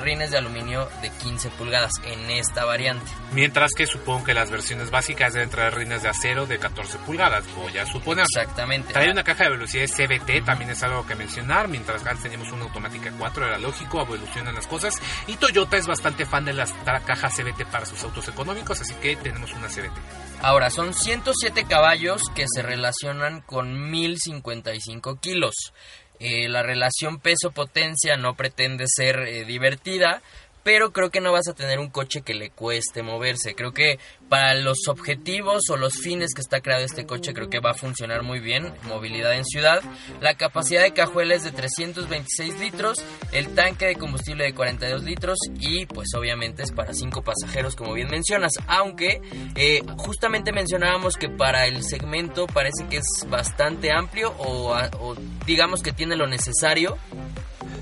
[0.02, 3.06] rines de aluminio de 15 pulgadas en esta variante.
[3.34, 7.46] Mientras que supongo que las versiones básicas deben traer rines de acero de 14 pulgadas,
[7.56, 8.26] o ya suponer.
[8.26, 8.94] Exactamente.
[8.94, 11.68] Trae una caja de velocidades CBT, también es algo que mencionar.
[11.68, 15.00] Mientras acá teníamos una automática 4, era lógico, evolucionan las cosas.
[15.28, 16.74] Y Toyota es bastante fan de las
[17.06, 19.98] cajas CBT para sus autos económicos, así que tenemos una CBT.
[20.42, 25.74] Ahora, son 107 caballos que se relacionan con 1055 kilos.
[26.20, 30.24] Eh, la relación peso-potencia no pretende ser eh, divertida,
[30.68, 33.56] pero creo que no vas a tener un coche que le cueste moverse.
[33.56, 37.62] Creo que para los objetivos o los fines que está creado este coche, creo que
[37.62, 38.74] va a funcionar muy bien.
[38.84, 39.82] Movilidad en ciudad.
[40.20, 43.02] La capacidad de cajuela es de 326 litros,
[43.32, 47.94] el tanque de combustible de 42 litros y pues obviamente es para 5 pasajeros como
[47.94, 48.52] bien mencionas.
[48.68, 49.22] Aunque
[49.56, 55.82] eh, justamente mencionábamos que para el segmento parece que es bastante amplio o, o digamos
[55.82, 56.98] que tiene lo necesario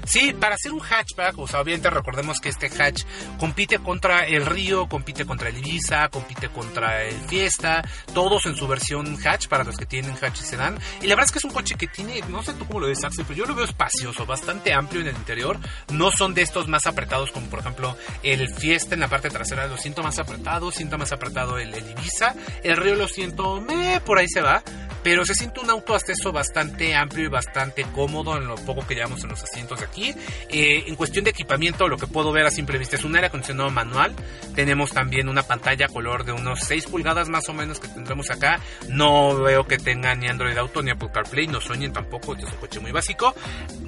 [0.05, 3.03] Sí, para hacer un hatchback, o sea, obviamente recordemos que este hatch
[3.39, 8.67] compite contra el Río, compite contra el Ibiza, compite contra el Fiesta, todos en su
[8.67, 10.79] versión hatch para los que tienen hatch y sedán.
[11.01, 12.87] Y la verdad es que es un coche que tiene, no sé tú cómo lo
[12.87, 15.59] ves, Axel, pero yo lo veo espacioso, bastante amplio en el interior.
[15.91, 19.67] No son de estos más apretados como por ejemplo el Fiesta en la parte trasera,
[19.67, 22.35] lo siento más apretado, siento más apretado el, el Ibiza.
[22.63, 24.63] El Río lo siento, me, por ahí se va
[25.05, 28.87] pero se siente un auto hasta eso bastante amplio y bastante cómodo en lo poco
[28.87, 30.13] que llevamos en los asientos de aquí.
[30.49, 33.27] Eh, en cuestión de equipamiento, lo que puedo ver a simple vista es un aire
[33.27, 34.13] acondicionado manual.
[34.53, 38.59] Tenemos también una pantalla color de unos 6 pulgadas más o menos que tendremos acá.
[38.89, 42.59] No veo que tenga ni Android Auto ni Apple CarPlay, no sueñen tampoco, es un
[42.59, 43.33] coche muy básico.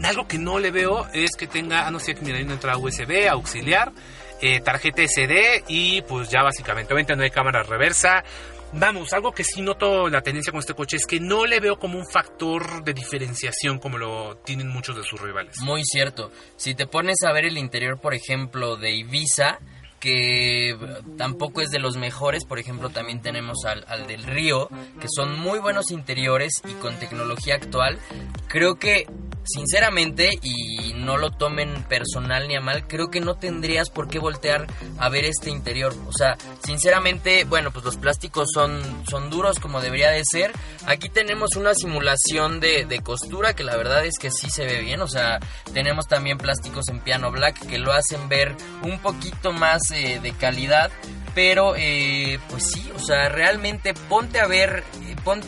[0.03, 2.53] Algo que no le veo es que tenga, ah, no sé, que mira, hay una
[2.53, 3.91] entrada USB, auxiliar.
[4.39, 8.23] Eh, tarjeta SD y pues ya básicamente, no hay cámara reversa,
[8.73, 11.79] Vamos, algo que sí noto la tendencia con este coche es que no le veo
[11.79, 15.59] como un factor de diferenciación como lo tienen muchos de sus rivales.
[15.61, 16.31] Muy cierto.
[16.57, 19.59] Si te pones a ver el interior, por ejemplo, de Ibiza,
[19.99, 20.77] que
[21.17, 25.59] tampoco es de los mejores, por ejemplo también tenemos al, del Río, que son muy
[25.59, 27.99] buenos interiores y con tecnología actual,
[28.47, 29.07] creo que
[29.47, 34.19] sinceramente, y no lo tomen personal ni a mal, creo que no tendrías por qué
[34.19, 34.67] voltear
[34.99, 35.93] a ver este interior.
[36.05, 40.51] O sea, sinceramente, bueno, pues los plásticos son, son duros como debería de ser.
[40.85, 45.01] Aquí tenemos una simulación de costura que la verdad es que sí se ve bien.
[45.01, 45.39] O sea,
[45.73, 50.31] tenemos también plásticos en piano black que lo hacen ver un poquito más eh, de
[50.33, 50.91] calidad.
[51.35, 55.41] Pero, eh, pues sí, o sea, realmente ponte a ver, eh, pon,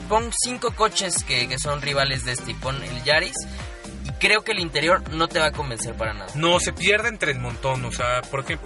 [0.43, 3.36] cinco coches que, que son rivales de este y pon el Yaris
[4.19, 6.28] creo que el interior no te va a convencer para nada.
[6.36, 8.60] No, se pierde entre el montón, o sea, porque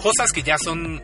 [0.00, 1.02] cosas que ya son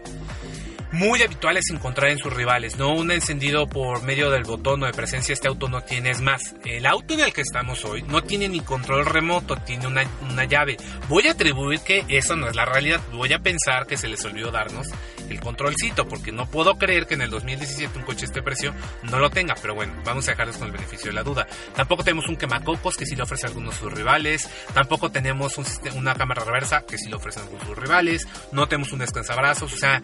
[0.97, 2.95] muy habituales encontrar en sus rivales, ¿no?
[2.95, 6.11] Un encendido por medio del botón o de presencia este auto no tiene.
[6.11, 9.87] Es más, el auto en el que estamos hoy no tiene ni control remoto, tiene
[9.87, 10.79] una, una llave.
[11.09, 13.01] Voy a atribuir que eso no es la realidad.
[13.13, 14.89] Voy a pensar que se les olvidó darnos
[15.29, 19.19] el controlcito, porque no puedo creer que en el 2017 un coche este precio no
[19.19, 19.55] lo tenga.
[19.61, 21.47] Pero bueno, vamos a dejarles con el beneficio de la duda.
[21.75, 24.49] Tampoco tenemos un quemacocos que sí le ofrece a algunos de sus rivales.
[24.73, 28.29] Tampoco tenemos un, una cámara reversa que sí le ofrecen algunos de sus rivales.
[28.53, 29.73] No tenemos un descansabrazos.
[29.75, 30.03] O sea,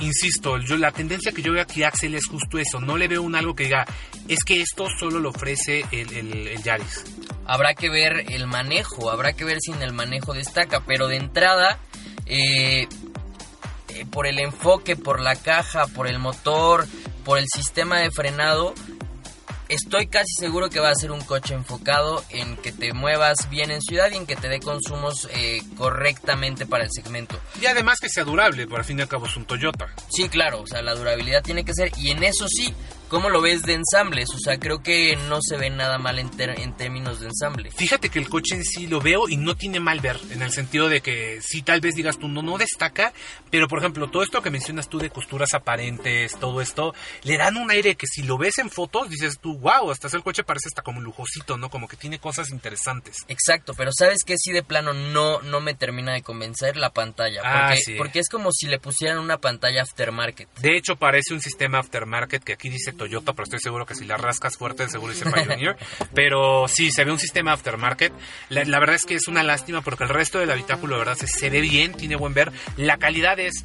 [0.00, 2.80] insisto, yo, la tendencia que yo veo aquí Axel es justo eso.
[2.80, 3.86] No le veo un algo que diga,
[4.28, 7.04] es que esto solo lo ofrece el, Yaris.
[7.46, 11.16] Habrá que ver el manejo, habrá que ver si en el manejo destaca, pero de
[11.16, 11.78] entrada,
[12.26, 12.86] eh,
[13.88, 16.86] eh, por el enfoque, por la caja, por el motor,
[17.24, 18.74] por el sistema de frenado,
[19.70, 23.70] estoy casi seguro que va a ser un coche enfocado en que te muevas bien
[23.70, 27.40] en ciudad y en que te dé consumos eh, correctamente para el segmento.
[27.60, 29.88] Y además que sea durable, por al fin y al cabo es un Toyota.
[30.08, 32.74] Sí, claro, o sea, la durabilidad tiene que ser, y en eso sí,
[33.10, 34.28] ¿Cómo lo ves de ensambles?
[34.32, 36.30] O sea, creo que no se ve nada mal en,
[36.76, 37.72] términos de ensamble.
[37.72, 40.52] Fíjate que el coche en sí lo veo y no tiene mal ver, en el
[40.52, 43.12] sentido de que sí, tal vez digas tú, no, no destaca,
[43.50, 46.94] pero por ejemplo, todo esto que mencionas tú de costuras aparentes, todo esto,
[47.24, 50.22] le dan un aire que si lo ves en fotos, dices tú, wow, hasta el
[50.22, 51.68] coche parece hasta como lujosito, ¿no?
[51.68, 53.24] Como que tiene cosas interesantes.
[53.26, 54.36] Exacto, pero ¿sabes qué?
[54.38, 57.40] Sí, de plano no, no me termina de convencer la pantalla.
[57.42, 57.94] Porque, Ah, sí.
[57.96, 60.48] porque es como si le pusieran una pantalla aftermarket.
[60.60, 64.04] De hecho, parece un sistema aftermarket que aquí dice Toyota, pero estoy seguro que si
[64.04, 65.78] la rascas fuerte, seguro dice Pioneer.
[66.14, 68.12] pero sí, se ve un sistema aftermarket.
[68.50, 71.16] La, la, verdad es que es una lástima porque el resto del habitáculo, de verdad,
[71.16, 72.52] se, se ve bien, tiene buen ver.
[72.76, 73.62] La calidad es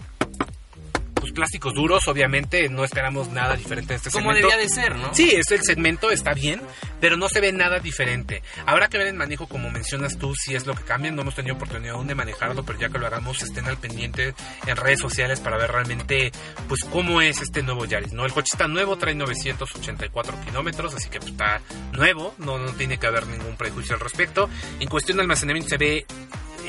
[1.35, 4.47] plásticos duros, obviamente, no esperamos nada diferente en este Como segmento.
[4.47, 5.13] debía de ser, ¿no?
[5.13, 6.61] Sí, es el segmento, está bien,
[6.99, 8.41] pero no se ve nada diferente.
[8.65, 11.11] Habrá que ver el manejo, como mencionas tú, si es lo que cambia.
[11.11, 14.33] No hemos tenido oportunidad aún de manejarlo, pero ya que lo hagamos, estén al pendiente
[14.65, 16.31] en redes sociales para ver realmente,
[16.67, 18.25] pues, cómo es este nuevo Yaris, ¿no?
[18.25, 22.97] El coche está nuevo, trae 984 kilómetros, así que pues, está nuevo, no, no tiene
[22.97, 24.49] que haber ningún prejuicio al respecto.
[24.79, 26.05] En cuestión de almacenamiento se ve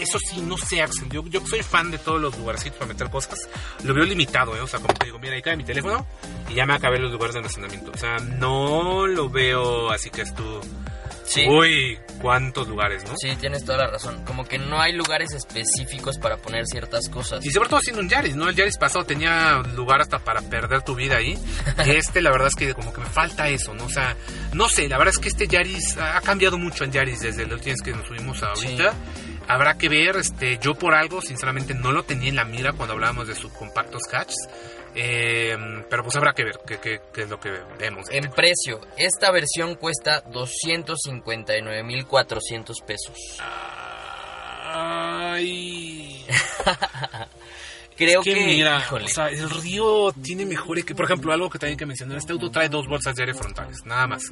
[0.00, 1.08] eso sí, no sé, Axel.
[1.10, 3.38] Yo, yo soy fan de todos los lugarcitos para meter cosas.
[3.84, 4.60] Lo veo limitado, ¿eh?
[4.60, 6.06] O sea, como te digo, mira, ahí cae mi teléfono
[6.48, 7.92] y ya me acabé los lugares de almacenamiento.
[7.92, 10.60] O sea, no lo veo así que es tú.
[11.26, 11.44] Sí.
[11.48, 13.14] Uy, cuántos lugares, ¿no?
[13.16, 14.24] Sí, tienes toda la razón.
[14.24, 17.44] Como que no hay lugares específicos para poner ciertas cosas.
[17.44, 18.48] Y sobre todo siendo un Yaris, ¿no?
[18.48, 21.36] El Yaris pasado tenía lugar hasta para perder tu vida ahí.
[21.84, 23.86] Y este, la verdad es que como que me falta eso, ¿no?
[23.86, 24.16] O sea,
[24.52, 27.60] no sé, la verdad es que este Yaris ha cambiado mucho en Yaris desde los
[27.62, 28.92] días que nos subimos ahorita.
[28.92, 29.25] Sí.
[29.48, 32.94] Habrá que ver, este, yo por algo, sinceramente, no lo tenía en la mira cuando
[32.94, 34.48] hablábamos de subcompactos hatches.
[34.98, 35.54] Eh,
[35.90, 38.06] pero pues habrá que ver qué, qué, qué es lo que vemos.
[38.10, 43.18] En precio, esta versión cuesta 259.400 pesos.
[44.72, 46.24] Ay.
[47.96, 51.58] creo que, que, mira, o sea, el río tiene mejor que, por ejemplo, algo que
[51.58, 54.24] también que mencionar, este auto trae dos bolsas de aire frontales, nada más.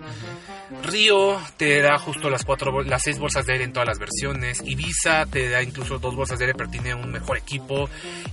[0.82, 4.62] Río te da justo las cuatro, las seis bolsas de aire en todas las versiones.
[4.64, 7.88] Ibiza te da incluso dos bolsas de aire, pero tiene un mejor equipo.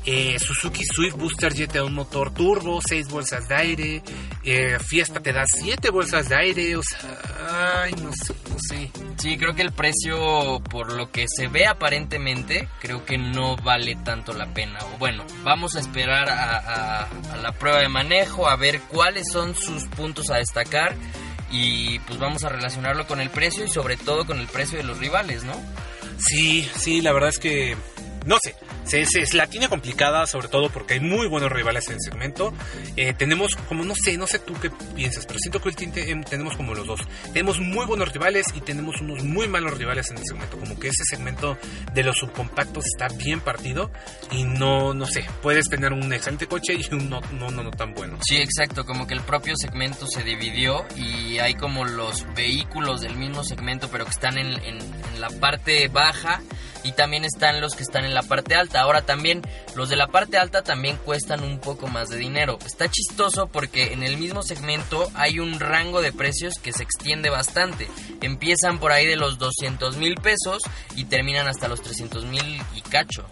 [0.06, 4.04] Eh, Suzuki Swift Booster Jet te da un motor turbo, seis bolsas de aire.
[4.44, 8.91] Eh, Fiesta te da siete bolsas de aire, o sea, ay, no sé, no sé.
[9.17, 13.96] Sí, creo que el precio, por lo que se ve aparentemente, creo que no vale
[14.04, 14.80] tanto la pena.
[14.94, 19.28] O Bueno, vamos a esperar a, a- a la prueba de manejo, a ver cuáles
[19.32, 20.96] son sus puntos a destacar
[21.52, 24.84] y pues vamos a relacionarlo con el precio y sobre todo con el precio de
[24.84, 25.54] los rivales, ¿no?
[26.18, 27.76] Sí, sí, la verdad es que
[28.26, 28.56] no sé.
[28.84, 32.54] Se, se- la tiene complicada, sobre todo porque hay muy buenos rivales en el segmento.
[32.98, 36.10] Eh, tenemos, como no sé, no sé tú qué piensas, pero siento que el tinte,
[36.12, 37.00] em, tenemos como los dos.
[37.32, 40.58] Tenemos muy buenos rivales y tenemos unos muy malos rivales en el segmento.
[40.58, 41.58] Como que ese segmento
[41.94, 43.91] de los subcompactos está bien partido
[44.32, 47.72] y no, no sé, puedes tener un excelente coche y un no, no, no, no
[47.72, 48.17] tan bueno.
[48.22, 53.15] Sí, exacto, como que el propio segmento se dividió y hay como los vehículos del
[53.15, 54.82] mismo segmento pero que están en, en-
[55.13, 56.41] en la parte baja
[56.84, 58.82] y también están los que están en la parte alta.
[58.82, 59.41] Ahora también
[59.76, 62.58] los de la parte alta también cuestan un poco más de dinero.
[62.65, 67.30] Está chistoso porque en el mismo segmento hay un rango de precios que se extiende
[67.30, 67.88] bastante.
[68.22, 70.62] Empiezan por ahí de los 200 mil pesos
[70.96, 73.26] y terminan hasta los 300 mil y cacho.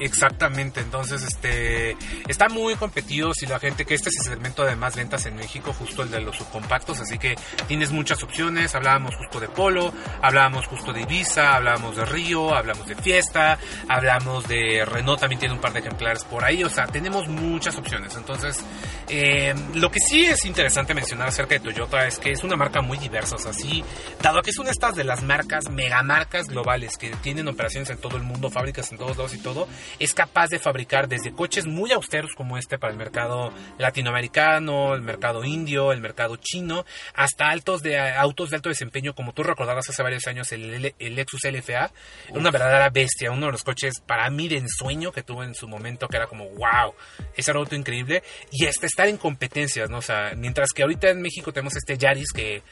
[0.00, 4.74] Exactamente, entonces este está muy competido si la gente que este es el segmento de
[4.74, 7.36] más ventas en México, justo el de los subcompactos, así que
[7.68, 12.88] tienes muchas opciones, hablábamos justo de Polo, hablábamos justo de Ibiza, hablábamos de Río, hablamos
[12.88, 16.86] de Fiesta, hablamos de Renault también tiene un par de ejemplares por ahí, o sea,
[16.86, 18.64] tenemos muchas opciones, entonces
[19.08, 22.80] eh, lo que sí es interesante mencionar acerca de Toyota es que es una marca
[22.80, 23.84] muy diversa, o sea, sí,
[24.22, 27.98] dado que es una de estas de las marcas, megamarcas globales que tienen operaciones en
[27.98, 31.66] todo el mundo, fábricas en todos lados y todo, es capaz de fabricar desde coches
[31.66, 37.48] muy austeros como este para el mercado latinoamericano, el mercado indio, el mercado chino, hasta
[37.48, 41.44] altos de autos de alto desempeño, como tú recordarás hace varios años el, el Lexus
[41.44, 41.90] LFA,
[42.30, 45.68] una verdadera bestia, uno de los coches para mí de ensueño que tuve en su
[45.68, 46.94] momento, que era como wow,
[47.36, 49.98] ese era auto increíble, y hasta estar en competencias, ¿no?
[49.98, 52.62] O sea, mientras que ahorita en México tenemos este Yaris que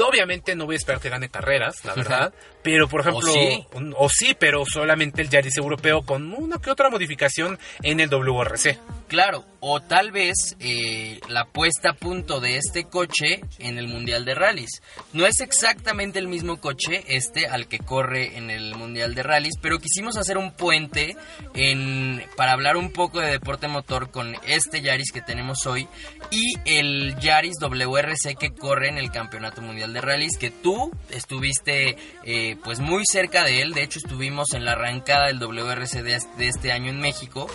[0.00, 2.34] Obviamente no voy a esperar que gane carreras, la verdad.
[2.62, 3.64] Pero, por ejemplo, sí.
[3.74, 8.08] un- o sí, pero solamente el Yaris europeo con una que otra modificación en el
[8.08, 8.78] WRC.
[9.06, 14.24] Claro, o tal vez eh, la puesta a punto de este coche en el Mundial
[14.24, 14.80] de Rallys.
[15.12, 19.54] No es exactamente el mismo coche este al que corre en el Mundial de Rallys,
[19.60, 21.16] pero quisimos hacer un puente
[21.54, 25.86] en, para hablar un poco de deporte motor con este Yaris que tenemos hoy
[26.30, 31.96] y el Yaris WRC que corre en el Campeonato Mundial de Rallys, que tú estuviste
[32.24, 36.48] eh, pues muy cerca de él, de hecho estuvimos en la arrancada del WRC de
[36.48, 37.48] este año en México.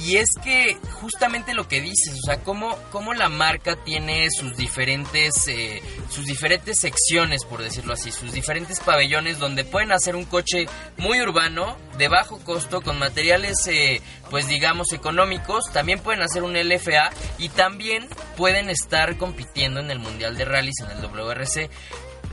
[0.00, 4.56] Y es que justamente lo que dices, o sea, cómo, cómo la marca tiene sus
[4.56, 10.24] diferentes, eh, sus diferentes secciones, por decirlo así, sus diferentes pabellones donde pueden hacer un
[10.24, 10.66] coche
[10.98, 14.00] muy urbano, de bajo costo, con materiales, eh,
[14.30, 15.64] pues digamos, económicos.
[15.72, 20.76] También pueden hacer un LFA y también pueden estar compitiendo en el Mundial de Rallys,
[20.80, 21.57] en el WRC.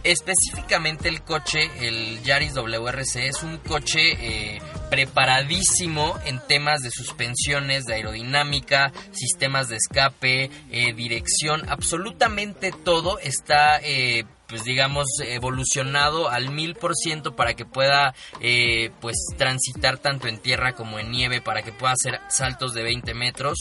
[0.03, 4.61] Específicamente el coche, el Yaris WRC, es un coche eh,
[4.91, 13.79] preparadísimo en temas de suspensiones, de aerodinámica, sistemas de escape, eh, dirección, absolutamente todo está...
[13.81, 20.27] eh, pues digamos evolucionado al mil por ciento para que pueda eh, pues transitar tanto
[20.27, 23.57] en tierra como en nieve para que pueda hacer saltos de 20 metros.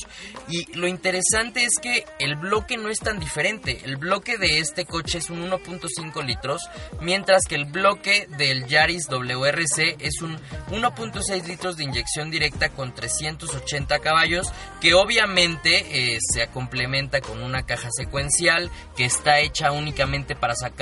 [0.49, 3.81] Y lo interesante es que el bloque no es tan diferente.
[3.85, 6.69] El bloque de este coche es un 1.5 litros
[7.01, 10.37] mientras que el bloque del Yaris WRC es un
[10.71, 17.65] 1.6 litros de inyección directa con 380 caballos que obviamente eh, se complementa con una
[17.65, 20.74] caja secuencial que está hecha únicamente para sacar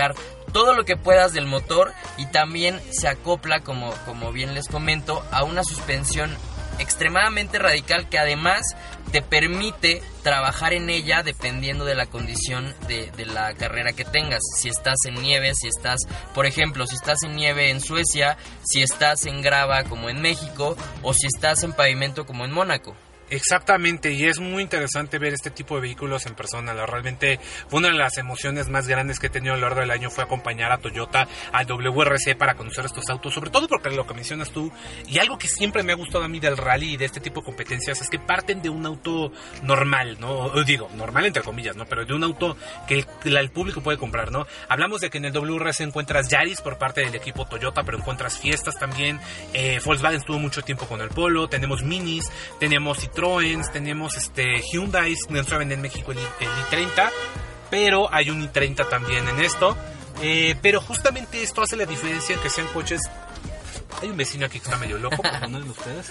[0.52, 5.24] todo lo que puedas del motor y también se acopla como, como bien les comento
[5.31, 6.37] a una suspensión
[6.78, 8.62] extremadamente radical que además
[9.12, 14.40] te permite trabajar en ella dependiendo de la condición de, de, la carrera que tengas.
[14.59, 16.00] Si estás en nieve, si estás,
[16.35, 20.76] por ejemplo, si estás en nieve en Suecia, si estás en grava como en México
[21.02, 22.96] o si estás en pavimento como en Mónaco.
[23.33, 26.75] Exactamente, y es muy interesante ver este tipo de vehículos en persona.
[26.85, 27.40] Realmente
[27.71, 30.23] una de las emociones más grandes que he tenido a lo largo del año fue
[30.23, 34.51] acompañar a Toyota al WRC para conocer estos autos, sobre todo porque lo que mencionas
[34.51, 34.71] tú,
[35.09, 37.40] y algo que siempre me ha gustado a mí del rally y de este tipo
[37.40, 40.51] de competencias es que parten de un auto normal, ¿no?
[40.64, 41.87] Digo, normal entre comillas, ¿no?
[41.87, 44.47] Pero de un auto que el, el público puede comprar, ¿no?
[44.68, 48.38] Hablamos de que en el WRC encuentras Yaris por parte del equipo Toyota, pero encuentras
[48.38, 49.19] fiestas también.
[49.54, 52.31] Eh, Volkswagen estuvo mucho tiempo con el Polo, tenemos Minis,
[52.61, 57.08] tenemos Citroën Citroën, tenemos este Hyundai, no vende en México el, el i30,
[57.70, 59.77] pero hay un i30 también en esto.
[60.20, 63.00] Eh, pero justamente esto hace la diferencia en que sean coches.
[64.00, 66.08] Hay un vecino aquí que está medio loco, perdonen ustedes.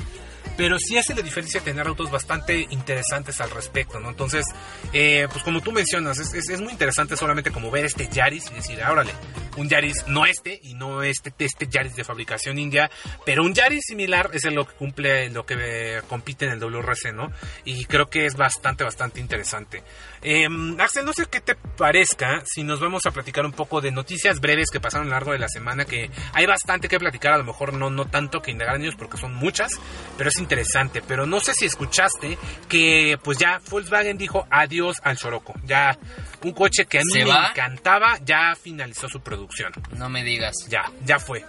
[0.58, 4.10] Pero sí hace la diferencia tener autos bastante interesantes al respecto, ¿no?
[4.10, 4.46] Entonces,
[4.94, 8.50] eh, pues como tú mencionas, es, es- es muy interesante solamente como ver este Yaris
[8.52, 9.12] y decir, ah, órale,
[9.58, 12.90] un Yaris no este y no este, este Yaris de fabricación india,
[13.26, 16.60] pero un Yaris similar es en lo que cumple, lo que eh, compite en el
[16.60, 17.32] WRC, ¿no?
[17.66, 19.84] Y creo que es bastante, bastante interesante.
[20.22, 20.48] Eh,
[20.80, 24.40] Axel, no sé qué te parezca si nos vamos a platicar un poco de noticias
[24.40, 27.38] breves que pasaron a lo largo de la semana, que hay bastante que platicar, a
[27.38, 29.80] lo mejor no, no tanto que indagar en ellos porque son muchas,
[30.18, 31.02] pero es interesante.
[31.08, 32.38] Pero no sé si escuchaste
[32.70, 35.54] que pues ya Volkswagen dijo adiós al Soroco.
[35.66, 35.98] Ya
[36.44, 37.50] un coche que a mí ¿Se me va?
[37.50, 39.41] encantaba ya finalizó su producción.
[39.98, 40.56] No me digas.
[40.70, 41.44] Ya, ya fue.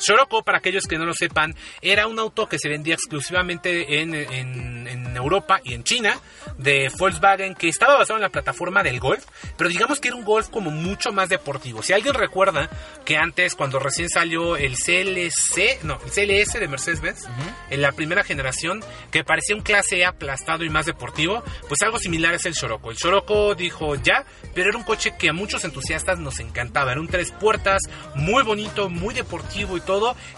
[0.00, 4.14] Scirocco, para aquellos que no lo sepan, era un auto que se vendía exclusivamente en,
[4.14, 6.18] en- en Europa y en China
[6.58, 9.24] de Volkswagen que estaba basado en la plataforma del Golf,
[9.56, 11.82] pero digamos que era un Golf como mucho más deportivo.
[11.82, 12.68] Si alguien recuerda
[13.04, 17.26] que antes, cuando recién salió el CLC, no, el CLS de Mercedes-Benz,
[17.70, 21.98] en la primera generación, que parecía un clase A aplastado y más deportivo, pues algo
[21.98, 22.90] similar es el Scirocco.
[22.90, 24.24] El Scirocco dijo ya,
[24.54, 26.92] pero era un coche que a muchos entusiastas nos encantaba.
[26.92, 27.80] Era un tres puertas,
[28.14, 29.89] muy bonito, muy deportivo y todo,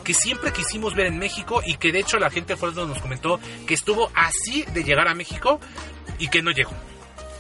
[0.05, 3.40] que siempre quisimos ver en México y que de hecho la gente Volkswagen nos comentó
[3.66, 5.61] que estuvo así de llegar a México
[6.18, 6.72] y que no llegó.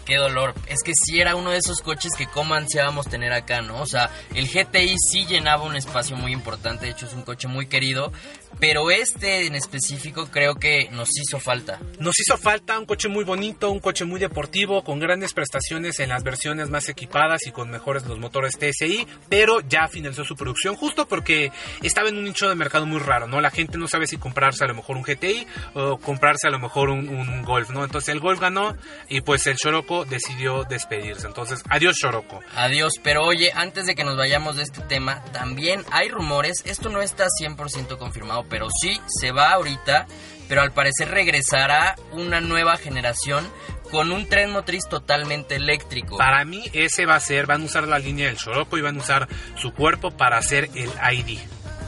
[0.04, 0.54] Qué dolor.
[0.66, 3.80] Es que sí era uno de esos coches que como ansiábamos tener acá, ¿no?
[3.80, 7.46] O sea, el GTI sí llenaba un espacio muy importante, de hecho es un coche
[7.48, 8.12] muy querido,
[8.58, 11.80] pero este en específico creo que nos hizo falta.
[11.98, 16.10] Nos hizo falta un coche muy bonito, un coche muy deportivo, con grandes prestaciones en
[16.10, 20.74] las versiones más equipadas y con mejores los motores TSI, pero ya finalizó su producción
[20.76, 21.50] justo porque
[21.82, 23.40] estaba en un nicho de mercado muy raro, ¿no?
[23.40, 26.58] La gente no sabe si comprarse a lo mejor un GTI o comprarse a lo
[26.58, 27.84] mejor un, Golf, ¿no?
[27.84, 28.76] Entonces el Golf ganó
[29.08, 29.56] y pues el
[30.04, 31.26] Decidió despedirse.
[31.26, 32.40] Entonces, adiós Scirocco.
[32.56, 36.88] Adiós, pero oye, antes de que nos vayamos de este tema, también hay rumores, esto
[36.88, 40.06] no está 100% confirmado, pero sí se va ahorita,
[40.48, 43.46] pero al parecer regresará una nueva generación
[43.90, 46.16] con un tren motriz totalmente eléctrico.
[46.16, 48.96] Para mí ese va a ser, van a usar la línea del Scirocco y van
[48.96, 51.38] a usar su cuerpo para hacer el ID.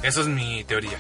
[0.03, 0.99] Eso es mi teoría.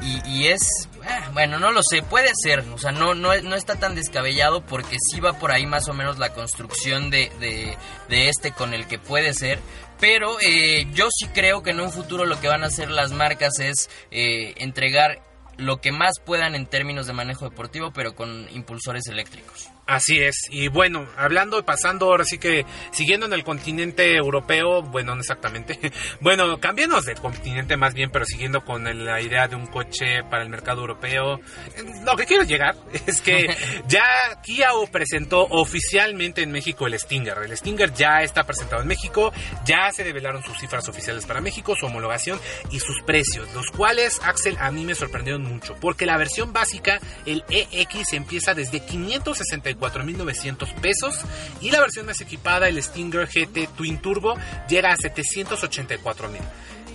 [0.00, 3.56] Y, y es, eh, bueno, no lo sé, puede ser, o sea, no, no, no
[3.56, 7.76] está tan descabellado porque sí va por ahí más o menos la construcción de, de,
[8.08, 9.58] de este con el que puede ser.
[10.00, 13.10] Pero eh, yo sí creo que en un futuro lo que van a hacer las
[13.10, 15.22] marcas es eh, entregar
[15.56, 19.68] lo que más puedan en términos de manejo deportivo, pero con impulsores eléctricos.
[19.88, 25.14] Así es, y bueno, hablando, pasando ahora sí que siguiendo en el continente europeo, bueno,
[25.14, 25.78] no exactamente,
[26.20, 30.42] bueno, cambiemos de continente más bien, pero siguiendo con la idea de un coche para
[30.42, 31.40] el mercado europeo,
[32.04, 32.76] lo que quiero llegar
[33.06, 33.48] es que
[33.88, 34.04] ya
[34.42, 39.32] Kia presentó oficialmente en México el Stinger, el Stinger ya está presentado en México,
[39.64, 42.38] ya se develaron sus cifras oficiales para México, su homologación
[42.70, 47.00] y sus precios, los cuales, Axel, a mí me sorprendieron mucho, porque la versión básica,
[47.24, 48.80] el EX, empieza desde
[49.78, 51.20] 564.900 pesos
[51.60, 54.34] y la versión más equipada, el Stinger GT Twin Turbo,
[54.68, 56.40] llega a 784.000.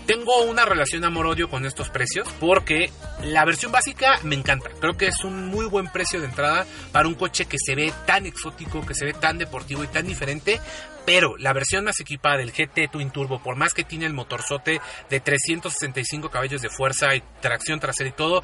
[0.05, 2.91] Tengo una relación amor-odio con estos precios porque
[3.23, 4.69] la versión básica me encanta.
[4.81, 7.93] Creo que es un muy buen precio de entrada para un coche que se ve
[8.05, 10.59] tan exótico, que se ve tan deportivo y tan diferente.
[11.05, 14.81] Pero la versión más equipada del GT Twin Turbo, por más que tiene el motorzote
[15.09, 18.43] de 365 caballos de fuerza y tracción trasera y todo,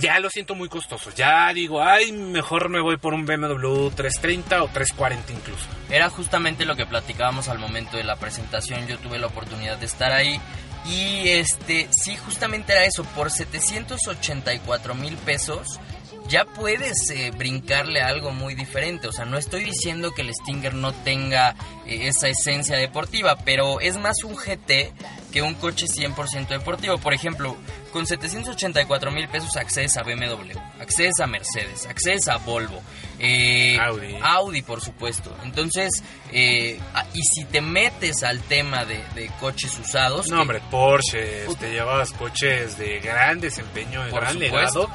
[0.00, 1.10] ya lo siento muy costoso.
[1.14, 5.66] Ya digo, ay, mejor me voy por un BMW 330 o 340 incluso.
[5.90, 8.86] Era justamente lo que platicábamos al momento de la presentación.
[8.86, 10.40] Yo tuve la oportunidad de estar ahí.
[10.86, 13.04] Y este, sí, justamente era eso.
[13.04, 15.80] Por 784 mil pesos
[16.28, 19.08] ya puedes eh, brincarle a algo muy diferente.
[19.08, 21.54] O sea, no estoy diciendo que el Stinger no tenga
[21.86, 24.92] eh, esa esencia deportiva, pero es más un GT
[25.32, 26.98] que un coche 100% deportivo.
[26.98, 27.56] Por ejemplo,
[27.92, 32.80] con 784 mil pesos accedes a BMW, accedes a Mercedes, accedes a Volvo,
[33.18, 34.16] eh, Audi.
[34.22, 35.34] Audi, por supuesto.
[35.44, 36.02] Entonces,
[36.32, 36.78] eh,
[37.14, 41.70] y si te metes al tema de, de coches usados, No, que- hombre, Porsche, te
[41.70, 44.56] llevas coches de gran desempeño, de Por gran supuesto.
[44.88, 44.90] legado.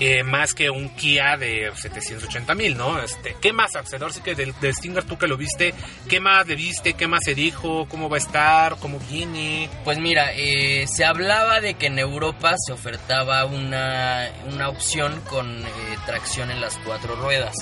[0.00, 3.00] Eh, más que un Kia de 780 mil, ¿no?
[3.02, 4.00] Este, ¿Qué más, Axel?
[4.10, 5.74] Sí que del, del Stinger tú que lo viste,
[6.08, 6.94] ¿qué más le viste?
[6.94, 7.86] ¿Qué más se dijo?
[7.86, 8.76] ¿Cómo va a estar?
[8.76, 9.68] ¿Cómo viene?
[9.84, 15.64] Pues mira, eh, se hablaba de que en Europa se ofertaba una, una opción con
[15.64, 15.68] eh,
[16.06, 17.54] tracción en las cuatro ruedas.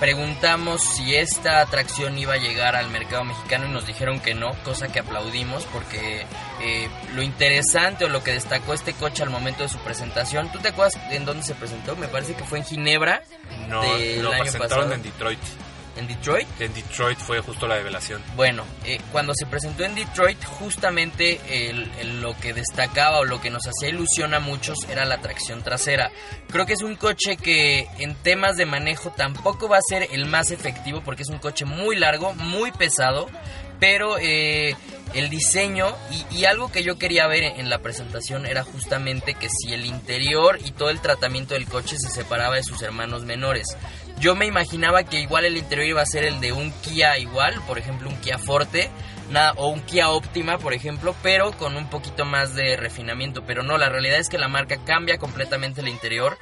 [0.00, 4.52] Preguntamos si esta atracción iba a llegar al mercado mexicano y nos dijeron que no,
[4.62, 6.24] cosa que aplaudimos porque
[6.60, 10.60] eh, lo interesante o lo que destacó este coche al momento de su presentación, ¿tú
[10.60, 11.96] te acuerdas en dónde se presentó?
[11.96, 13.22] Me parece que fue en Ginebra.
[13.68, 14.94] No, del lo año presentaron pasado.
[14.94, 15.40] en Detroit.
[15.98, 16.46] ¿En Detroit?
[16.60, 18.22] En Detroit fue justo la revelación.
[18.36, 23.40] Bueno, eh, cuando se presentó en Detroit, justamente el- el- lo que destacaba o lo
[23.40, 26.10] que nos hacía ilusión a muchos era la tracción trasera.
[26.50, 30.26] Creo que es un coche que en temas de manejo tampoco va a ser el
[30.26, 33.26] más efectivo porque es un coche muy largo, muy pesado,
[33.80, 34.76] pero eh,
[35.14, 35.94] el diseño
[36.30, 39.86] y, y algo que yo quería ver en la presentación era justamente que si el
[39.86, 43.76] interior y todo el tratamiento del coche se separaba de sus hermanos menores.
[44.20, 47.54] Yo me imaginaba que igual el interior iba a ser el de un Kia igual,
[47.66, 48.90] por ejemplo un Kia Forte,
[49.30, 53.42] nada, o un Kia Optima, por ejemplo, pero con un poquito más de refinamiento.
[53.46, 56.36] Pero no, la realidad es que la marca cambia completamente el interior.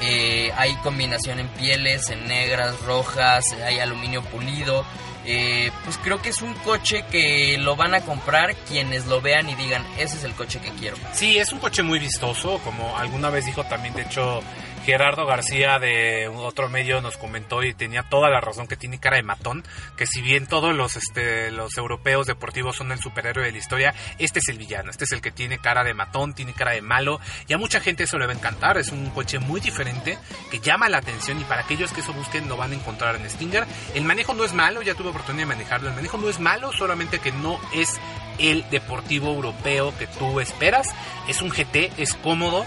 [0.00, 4.86] Eh, hay combinación en pieles, en negras, rojas, hay aluminio pulido.
[5.30, 9.50] Eh, pues creo que es un coche que lo van a comprar quienes lo vean
[9.50, 10.96] y digan, ese es el coche que quiero.
[11.12, 14.40] Sí, es un coche muy vistoso, como alguna vez dijo también, de hecho,
[14.88, 19.18] Gerardo García de otro medio nos comentó y tenía toda la razón que tiene cara
[19.18, 19.62] de matón,
[19.98, 23.94] que si bien todos los este los europeos deportivos son el superhéroe de la historia,
[24.18, 26.80] este es el villano, este es el que tiene cara de matón, tiene cara de
[26.80, 30.16] malo, y a mucha gente eso le va a encantar, es un coche muy diferente,
[30.50, 33.28] que llama la atención y para aquellos que eso busquen lo van a encontrar en
[33.28, 33.66] Stinger.
[33.94, 36.72] El manejo no es malo, ya tuve oportunidad de manejarlo, el manejo no es malo,
[36.72, 38.00] solamente que no es
[38.38, 40.88] el deportivo europeo que tú esperas,
[41.28, 42.64] es un GT, es cómodo,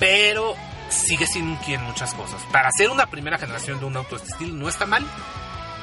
[0.00, 0.56] pero
[0.88, 2.40] sigue siendo un Kia en muchas cosas.
[2.52, 5.04] Para ser una primera generación de un auto de este estilo no está mal,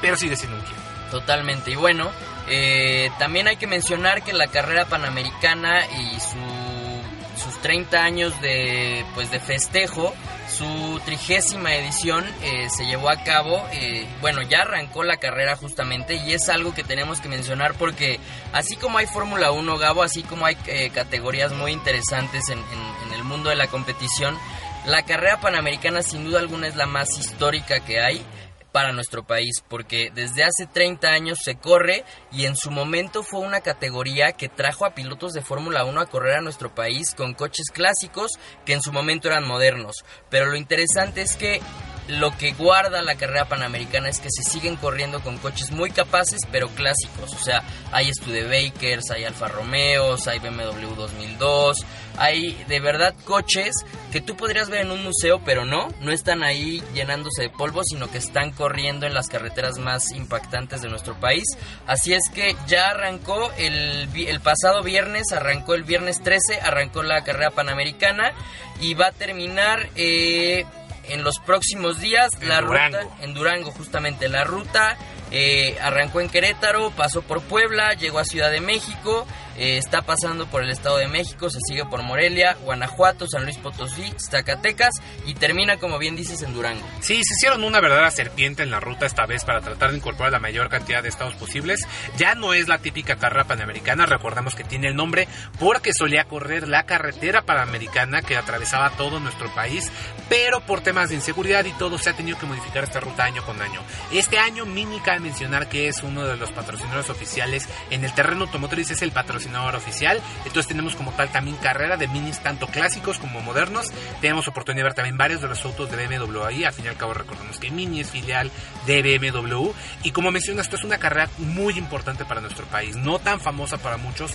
[0.02, 0.76] pero sigue siendo un Kia.
[1.12, 1.72] Totalmente.
[1.72, 2.10] Y bueno,
[2.48, 9.06] eh, también hay que mencionar que la carrera panamericana y su, sus 30 años de,
[9.14, 10.14] pues, de festejo,
[10.50, 13.64] su trigésima edición eh, se llevó a cabo.
[13.74, 18.20] eh, bueno, ya arrancó la carrera justamente y es algo que tenemos que mencionar porque
[18.52, 23.08] así como hay Fórmula 1, Gabo, así como hay eh, categorías muy interesantes en, en-
[23.08, 24.38] en el mundo de la competición,
[24.86, 28.26] la carrera panamericana sin duda alguna es la más histórica que hay
[28.74, 33.40] para nuestro país, porque desde hace 30 años se corre y en su momento fue
[33.40, 37.36] una categoría que trajo a pilotos de Fórmula 1 a correr a nuestro país con
[37.36, 38.32] coches clásicos
[38.66, 40.04] que en su momento eran modernos.
[40.30, 41.62] Pero lo interesante es que
[42.08, 46.40] lo que guarda la carrera panamericana es que se siguen corriendo con coches muy capaces
[46.52, 47.32] pero clásicos.
[47.34, 51.78] O sea, hay Studebakers, hay Alfa Romeos, hay BMW 2002,
[52.18, 53.74] hay de verdad coches
[54.12, 57.82] que tú podrías ver en un museo pero no, no están ahí llenándose de polvo
[57.84, 61.44] sino que están corriendo en las carreteras más impactantes de nuestro país.
[61.88, 64.08] Así es que ya arrancó el,
[64.44, 68.34] pasado viernes, arrancó el viernes 13, arrancó la carrera panamericana
[68.80, 69.90] y va a terminar...
[69.96, 70.66] eh,
[71.06, 72.98] en los próximos días En la Durango.
[72.98, 74.98] ruta en Durango justamente la ruta
[75.32, 79.26] eh, arrancó en Querétaro pasó por Puebla llegó a Ciudad de México
[79.58, 83.58] eh, está pasando por el Estado de México se sigue por Morelia Guanajuato San Luis
[83.58, 84.96] Potosí Zacatecas
[85.26, 88.80] y termina como bien dices en Durango Sí, se hicieron una verdadera serpiente en la
[88.80, 91.88] ruta esta vez para tratar de incorporar la mayor cantidad de estados posibles.
[92.18, 95.28] Ya no es la típica carrera panamericana, recordamos que tiene el nombre
[95.60, 99.92] porque solía correr la carretera panamericana que atravesaba todo nuestro país,
[100.30, 103.46] pero por temas de inseguridad y todo se ha tenido que modificar esta ruta año
[103.46, 103.82] con año.
[104.12, 108.46] Este año Mini cabe mencionar que es uno de los patrocinadores oficiales en el terreno
[108.46, 109.43] automotriz, es el patrocinador
[109.76, 113.92] oficial, entonces tenemos como tal también carrera de minis tanto clásicos como modernos,
[114.22, 116.88] tenemos oportunidad de ver también varios de los autos de BMW ahí, al fin y
[116.88, 118.52] al cabo recordemos que Mini es filial
[118.86, 119.72] de BMW
[120.04, 123.78] y como mencionas esto es una carrera muy importante para nuestro país, no tan famosa
[123.78, 124.34] para muchos,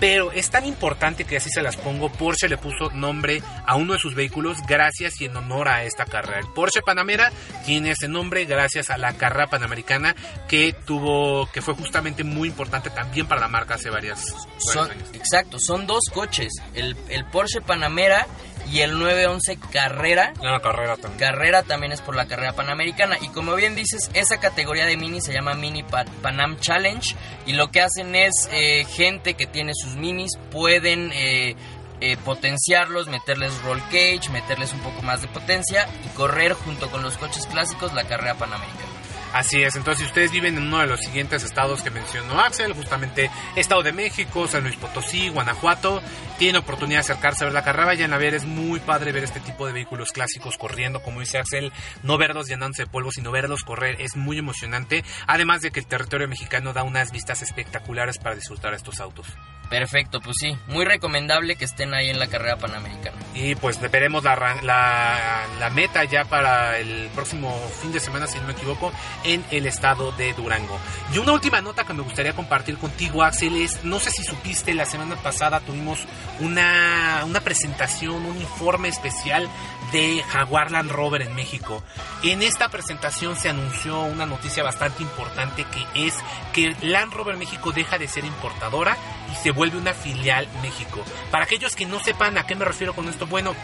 [0.00, 3.92] pero es tan importante que así se las pongo, Porsche le puso nombre a uno
[3.92, 6.40] de sus vehículos gracias y en honor a esta carrera.
[6.40, 7.30] El Porsche Panamera
[7.66, 10.16] tiene ese nombre gracias a la carrera panamericana
[10.48, 14.90] que tuvo, que fue justamente muy importante también para la marca hace varias, varios son,
[14.90, 15.08] años.
[15.12, 18.26] exacto son dos coches el, el Porsche Panamera
[18.70, 20.32] y el 911 Carrera.
[20.40, 21.18] Una carrera también.
[21.18, 23.16] carrera también es por la carrera panamericana.
[23.20, 27.14] Y como bien dices esa categoría de mini se llama mini Pa- Panam Challenge.
[27.46, 31.54] Y lo que hacen es eh, gente que tiene sus minis pueden eh,
[32.00, 37.02] eh, potenciarlos meterles roll cage meterles un poco más de potencia y correr junto con
[37.02, 38.88] los coches clásicos la carrera panamericana.
[39.32, 42.72] Así es, entonces si ustedes viven en uno de los siguientes estados que mencionó Axel,
[42.72, 46.02] justamente Estado de México, San Luis Potosí, Guanajuato,
[46.40, 49.24] tienen oportunidad de acercarse a ver la carrera, vayan a ver, es muy padre ver
[49.24, 51.70] este tipo de vehículos clásicos corriendo, como dice Axel,
[52.02, 55.86] no verlos llenándose de polvo, sino verlos correr, es muy emocionante, además de que el
[55.86, 59.26] territorio mexicano da unas vistas espectaculares para disfrutar estos autos.
[59.70, 63.16] Perfecto, pues sí, muy recomendable que estén ahí en la carrera panamericana.
[63.34, 68.40] Y pues veremos la, la, la, meta ya para el próximo fin de semana, si
[68.40, 70.76] no me equivoco, en el estado de Durango.
[71.14, 74.74] Y una última nota que me gustaría compartir contigo, Axel, es, no sé si supiste,
[74.74, 76.00] la semana pasada tuvimos
[76.40, 79.48] una, una presentación, un informe especial
[79.92, 81.82] de Jaguar Land Rover en México.
[82.22, 86.14] En esta presentación se anunció una noticia bastante importante que es
[86.52, 88.96] que Land Rover México deja de ser importadora
[89.32, 91.02] y se vuelve una filial México.
[91.30, 93.54] Para aquellos que no sepan a qué me refiero con esto, bueno,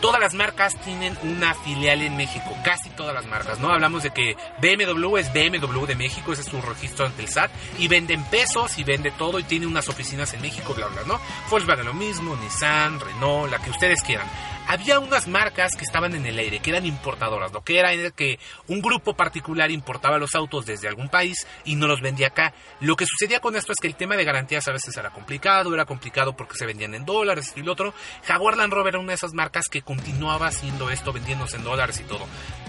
[0.00, 3.70] todas las marcas tienen una filial en México, casi todas las marcas, ¿no?
[3.70, 7.50] Hablamos de que BMW es BMW de México, ese es su registro ante el SAT,
[7.78, 11.20] y venden pesos y vende todo y tiene unas oficinas en México, bla, bla, ¿no?
[11.50, 14.26] Volkswagen lo mismo, Nissan, Renault, la que ustedes quieran
[14.66, 17.52] había unas marcas que estaban en el aire, que eran importadoras.
[17.52, 18.38] Lo que era era que
[18.68, 22.54] un grupo particular importaba los autos desde algún país y no los vendía acá.
[22.80, 25.74] Lo que sucedía con esto es que el tema de garantías a veces era complicado,
[25.74, 27.94] era complicado porque se vendían en dólares y lo otro.
[28.24, 32.00] Jaguar Land Rover era una de esas marcas que continuaba haciendo esto, vendiéndose en dólares
[32.00, 32.26] y todo.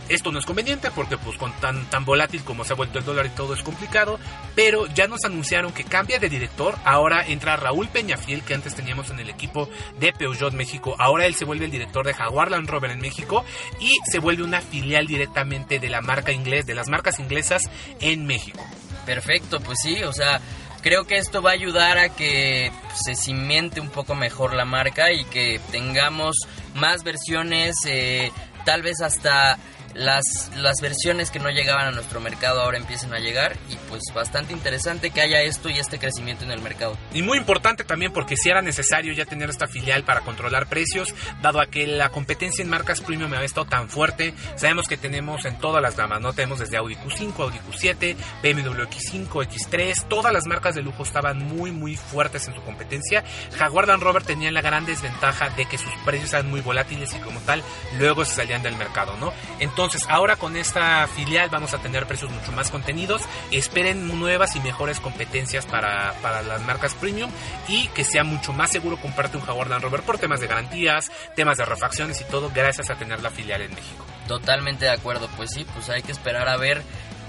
[0.08, 3.06] Esto no es conveniente porque pues con tan, tan volátil como se ha vuelto el
[3.06, 4.20] dólar y todo es complicado,
[4.54, 9.10] pero ya nos anunciaron que cambia de director, ahora entra Raúl Peñafiel que antes teníamos
[9.10, 9.68] en el equipo
[10.00, 13.46] de Peugeot México, ahora él se vuelve el director de Jaguar Land Rover en México
[13.80, 17.64] y se vuelve una filial directamente de la marca inglés, de las marcas inglesas
[18.00, 18.64] en México.
[19.06, 20.42] Perfecto, pues sí, o sea,
[20.82, 25.12] creo que esto va a ayudar a que se cimente un poco mejor la marca
[25.12, 26.36] y que tengamos
[26.74, 28.32] más versiones, eh,
[28.66, 29.58] tal vez hasta
[29.96, 34.04] las, las versiones que no llegaban a nuestro mercado ahora empiezan a llegar y pues
[34.14, 36.98] bastante interesante que haya esto y este crecimiento en el mercado.
[37.14, 41.16] Y muy importante también porque si era necesario ya tener esta filial para controlar precios,
[41.42, 45.46] dado a que la competencia en marcas premium había estado tan fuerte, sabemos que tenemos
[45.46, 46.34] en todas las gamas, ¿no?
[46.34, 51.38] Tenemos desde Audi Q5, Audi Q7, BMW X5, X3, todas las marcas de lujo estaban
[51.40, 53.24] muy muy fuertes en su competencia.
[53.58, 57.20] Jaguar Land Rover tenía la gran desventaja de que sus precios eran muy volátiles y
[57.20, 57.64] como tal
[57.98, 59.32] luego se salían del mercado, ¿no?
[59.60, 63.22] Entonces entonces, ahora con esta filial vamos a tener precios mucho más contenidos.
[63.52, 67.30] Esperen nuevas y mejores competencias para, para las marcas premium
[67.68, 71.12] y que sea mucho más seguro comprarte un Jaguar Land Rover por temas de garantías,
[71.36, 74.06] temas de refacciones y todo, gracias a tener la filial en México.
[74.28, 76.82] Totalmente de acuerdo, pues sí, pues hay que esperar a ver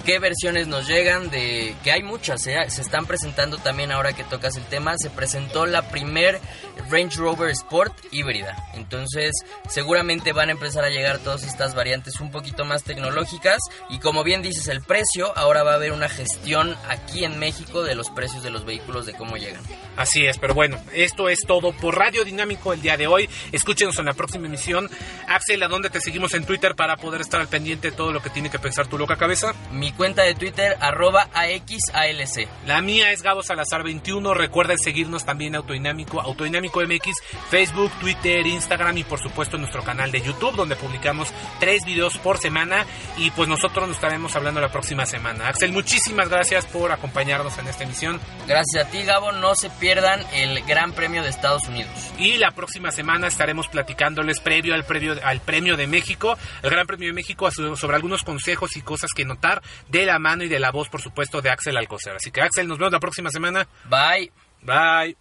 [0.07, 2.55] qué versiones nos llegan de que hay muchas ¿eh?
[2.69, 4.95] se están presentando también ahora que tocas el tema.
[4.97, 6.41] Se presentó la primer
[6.89, 8.57] Range Rover Sport híbrida.
[8.75, 9.33] Entonces
[9.69, 13.59] seguramente van a empezar a llegar todas estas variantes un poquito más tecnológicas.
[13.91, 17.83] Y como bien dices el precio ahora va a haber una gestión aquí en México
[17.83, 19.63] de los precios de los vehículos de cómo llegan.
[19.97, 23.29] Así es pero bueno esto es todo por Radio Dinámico el día de hoy.
[23.51, 24.89] Escúchenos en la próxima emisión.
[25.27, 28.23] Axel a dónde te seguimos en Twitter para poder estar al pendiente de todo lo
[28.23, 32.49] que tiene que pensar tu loca cabeza mi cuenta de Twitter, arroba AXALC.
[32.67, 34.35] La mía es Gabo Salazar 21.
[34.35, 37.17] Recuerden seguirnos también Autodinámico, Autodinámico MX,
[37.51, 42.39] Facebook, Twitter, Instagram y por supuesto nuestro canal de YouTube, donde publicamos tres videos por
[42.39, 42.87] semana.
[43.17, 45.49] Y pues nosotros nos estaremos hablando la próxima semana.
[45.49, 48.21] Axel, muchísimas gracias por acompañarnos en esta emisión.
[48.47, 49.33] Gracias a ti, Gabo.
[49.33, 51.91] No se pierdan el Gran Premio de Estados Unidos.
[52.19, 56.87] Y la próxima semana estaremos platicándoles previo al, previo, al Premio de México, el Gran
[56.87, 60.59] Premio de México, sobre algunos consejos y cosas que notar de la mano y de
[60.59, 62.17] la voz, por supuesto, de Axel Alcocer.
[62.17, 63.67] Así que Axel, nos vemos la próxima semana.
[63.89, 64.33] Bye.
[64.63, 65.17] Bye.